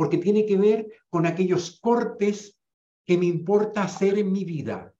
[0.00, 2.58] porque tiene que ver con aquellos cortes
[3.04, 4.94] que me importa hacer en mi vida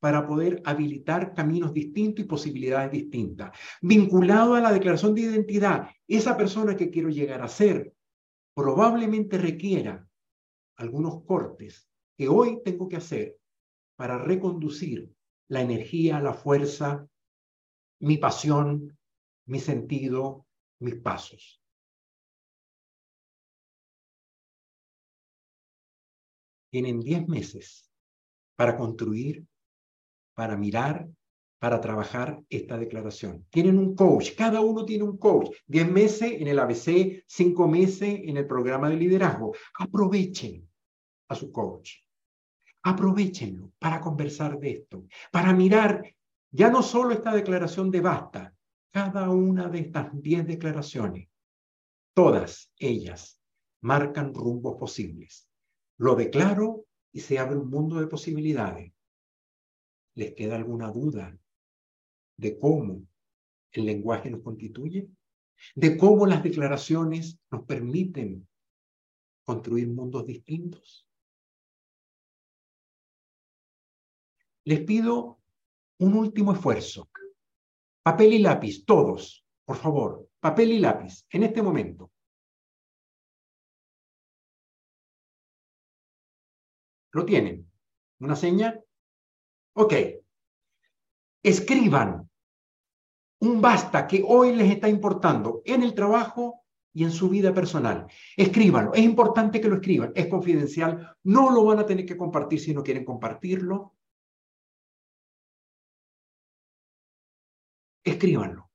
[0.00, 3.50] para poder habilitar caminos distintos y posibilidades distintas.
[3.82, 7.92] Vinculado a la declaración de identidad, esa persona que quiero llegar a ser
[8.54, 10.08] probablemente requiera
[10.76, 13.40] algunos cortes que hoy tengo que hacer
[13.96, 15.10] para reconducir
[15.48, 17.08] la energía, la fuerza,
[17.98, 18.96] mi pasión,
[19.46, 20.46] mi sentido,
[20.78, 21.60] mis pasos.
[26.70, 27.90] Tienen 10 meses
[28.56, 29.46] para construir
[30.38, 31.08] para mirar,
[31.58, 33.44] para trabajar esta declaración.
[33.50, 35.50] Tienen un coach, cada uno tiene un coach.
[35.66, 39.52] Diez meses en el ABC, cinco meses en el programa de liderazgo.
[39.80, 40.70] Aprovechen
[41.28, 41.94] a su coach.
[42.84, 46.04] Aprovechenlo para conversar de esto, para mirar
[46.52, 48.54] ya no solo esta declaración de basta,
[48.92, 51.28] cada una de estas diez declaraciones,
[52.14, 53.42] todas ellas
[53.80, 55.47] marcan rumbos posibles.
[55.98, 58.92] Lo declaro y se abre un mundo de posibilidades
[60.18, 61.38] ¿Les queda alguna duda
[62.38, 63.06] de cómo
[63.70, 65.08] el lenguaje nos constituye?
[65.76, 68.48] ¿De cómo las declaraciones nos permiten
[69.44, 71.06] construir mundos distintos?
[74.64, 75.38] Les pido
[76.00, 77.08] un último esfuerzo.
[78.02, 82.10] Papel y lápiz, todos, por favor, papel y lápiz, en este momento.
[87.18, 87.68] ¿Lo tienen?
[88.20, 88.78] ¿Una seña?
[89.74, 89.92] Ok.
[91.42, 92.30] Escriban
[93.40, 96.62] un basta que hoy les está importando en el trabajo
[96.92, 98.06] y en su vida personal.
[98.36, 98.94] Escríbanlo.
[98.94, 100.12] Es importante que lo escriban.
[100.14, 101.16] Es confidencial.
[101.24, 103.96] No lo van a tener que compartir si no quieren compartirlo.
[108.04, 108.70] Escríbanlo.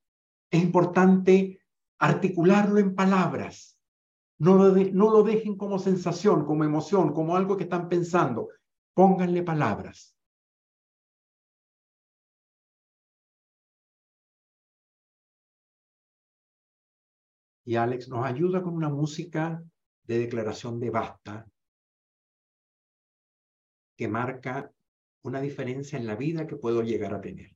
[0.51, 1.61] Es importante
[1.97, 3.72] articularlo en palabras.
[4.39, 8.49] No lo, no lo dejen como sensación, como emoción, como algo que están pensando.
[8.93, 10.15] Pónganle palabras.
[17.65, 19.63] Y Alex nos ayuda con una música
[20.03, 21.47] de declaración de basta
[23.95, 24.71] que marca
[25.21, 27.55] una diferencia en la vida que puedo llegar a tener.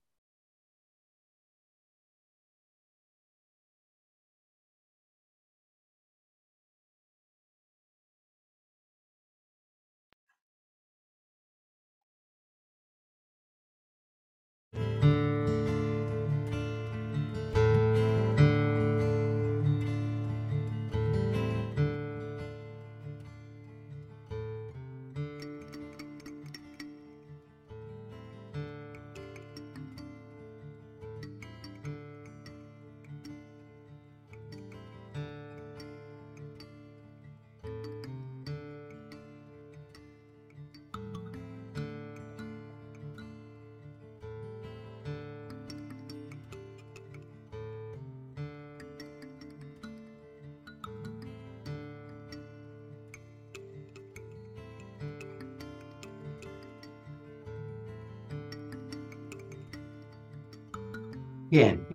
[61.49, 61.87] Bien.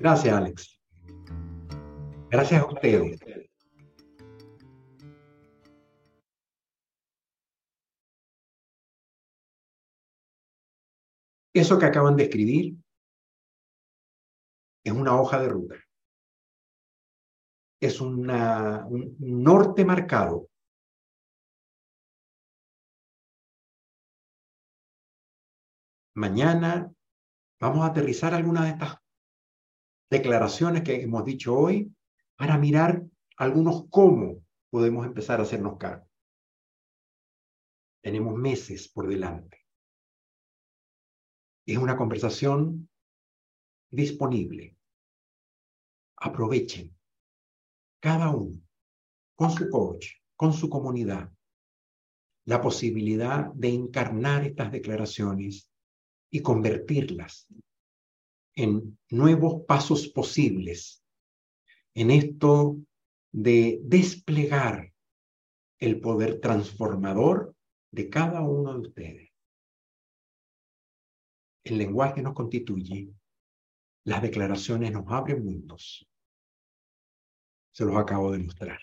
[0.00, 0.80] Gracias, Alex.
[2.30, 3.20] Gracias a ustedes.
[11.54, 12.74] Eso que acaban de escribir
[14.82, 15.76] es una hoja de ruta.
[17.80, 20.48] Es una, un norte marcado.
[26.16, 26.93] Mañana
[27.64, 28.98] Vamos a aterrizar algunas de estas
[30.10, 31.96] declaraciones que hemos dicho hoy
[32.36, 33.02] para mirar
[33.38, 36.06] algunos cómo podemos empezar a hacernos cargo.
[38.02, 39.64] Tenemos meses por delante.
[41.64, 42.90] Es una conversación
[43.90, 44.76] disponible.
[46.18, 46.94] Aprovechen
[47.98, 48.60] cada uno
[49.34, 51.32] con su coach, con su comunidad,
[52.44, 55.73] la posibilidad de encarnar estas declaraciones
[56.34, 57.46] y convertirlas
[58.56, 61.00] en nuevos pasos posibles
[61.94, 62.76] en esto
[63.30, 64.92] de desplegar
[65.78, 67.54] el poder transformador
[67.92, 69.30] de cada uno de ustedes.
[71.62, 73.14] El lenguaje nos constituye,
[74.02, 76.04] las declaraciones nos abren mundos.
[77.70, 78.80] se los acabo de mostrar.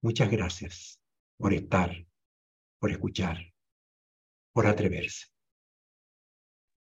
[0.00, 0.98] Muchas gracias
[1.36, 1.90] por estar,
[2.78, 3.36] por escuchar,
[4.54, 5.33] por atreverse.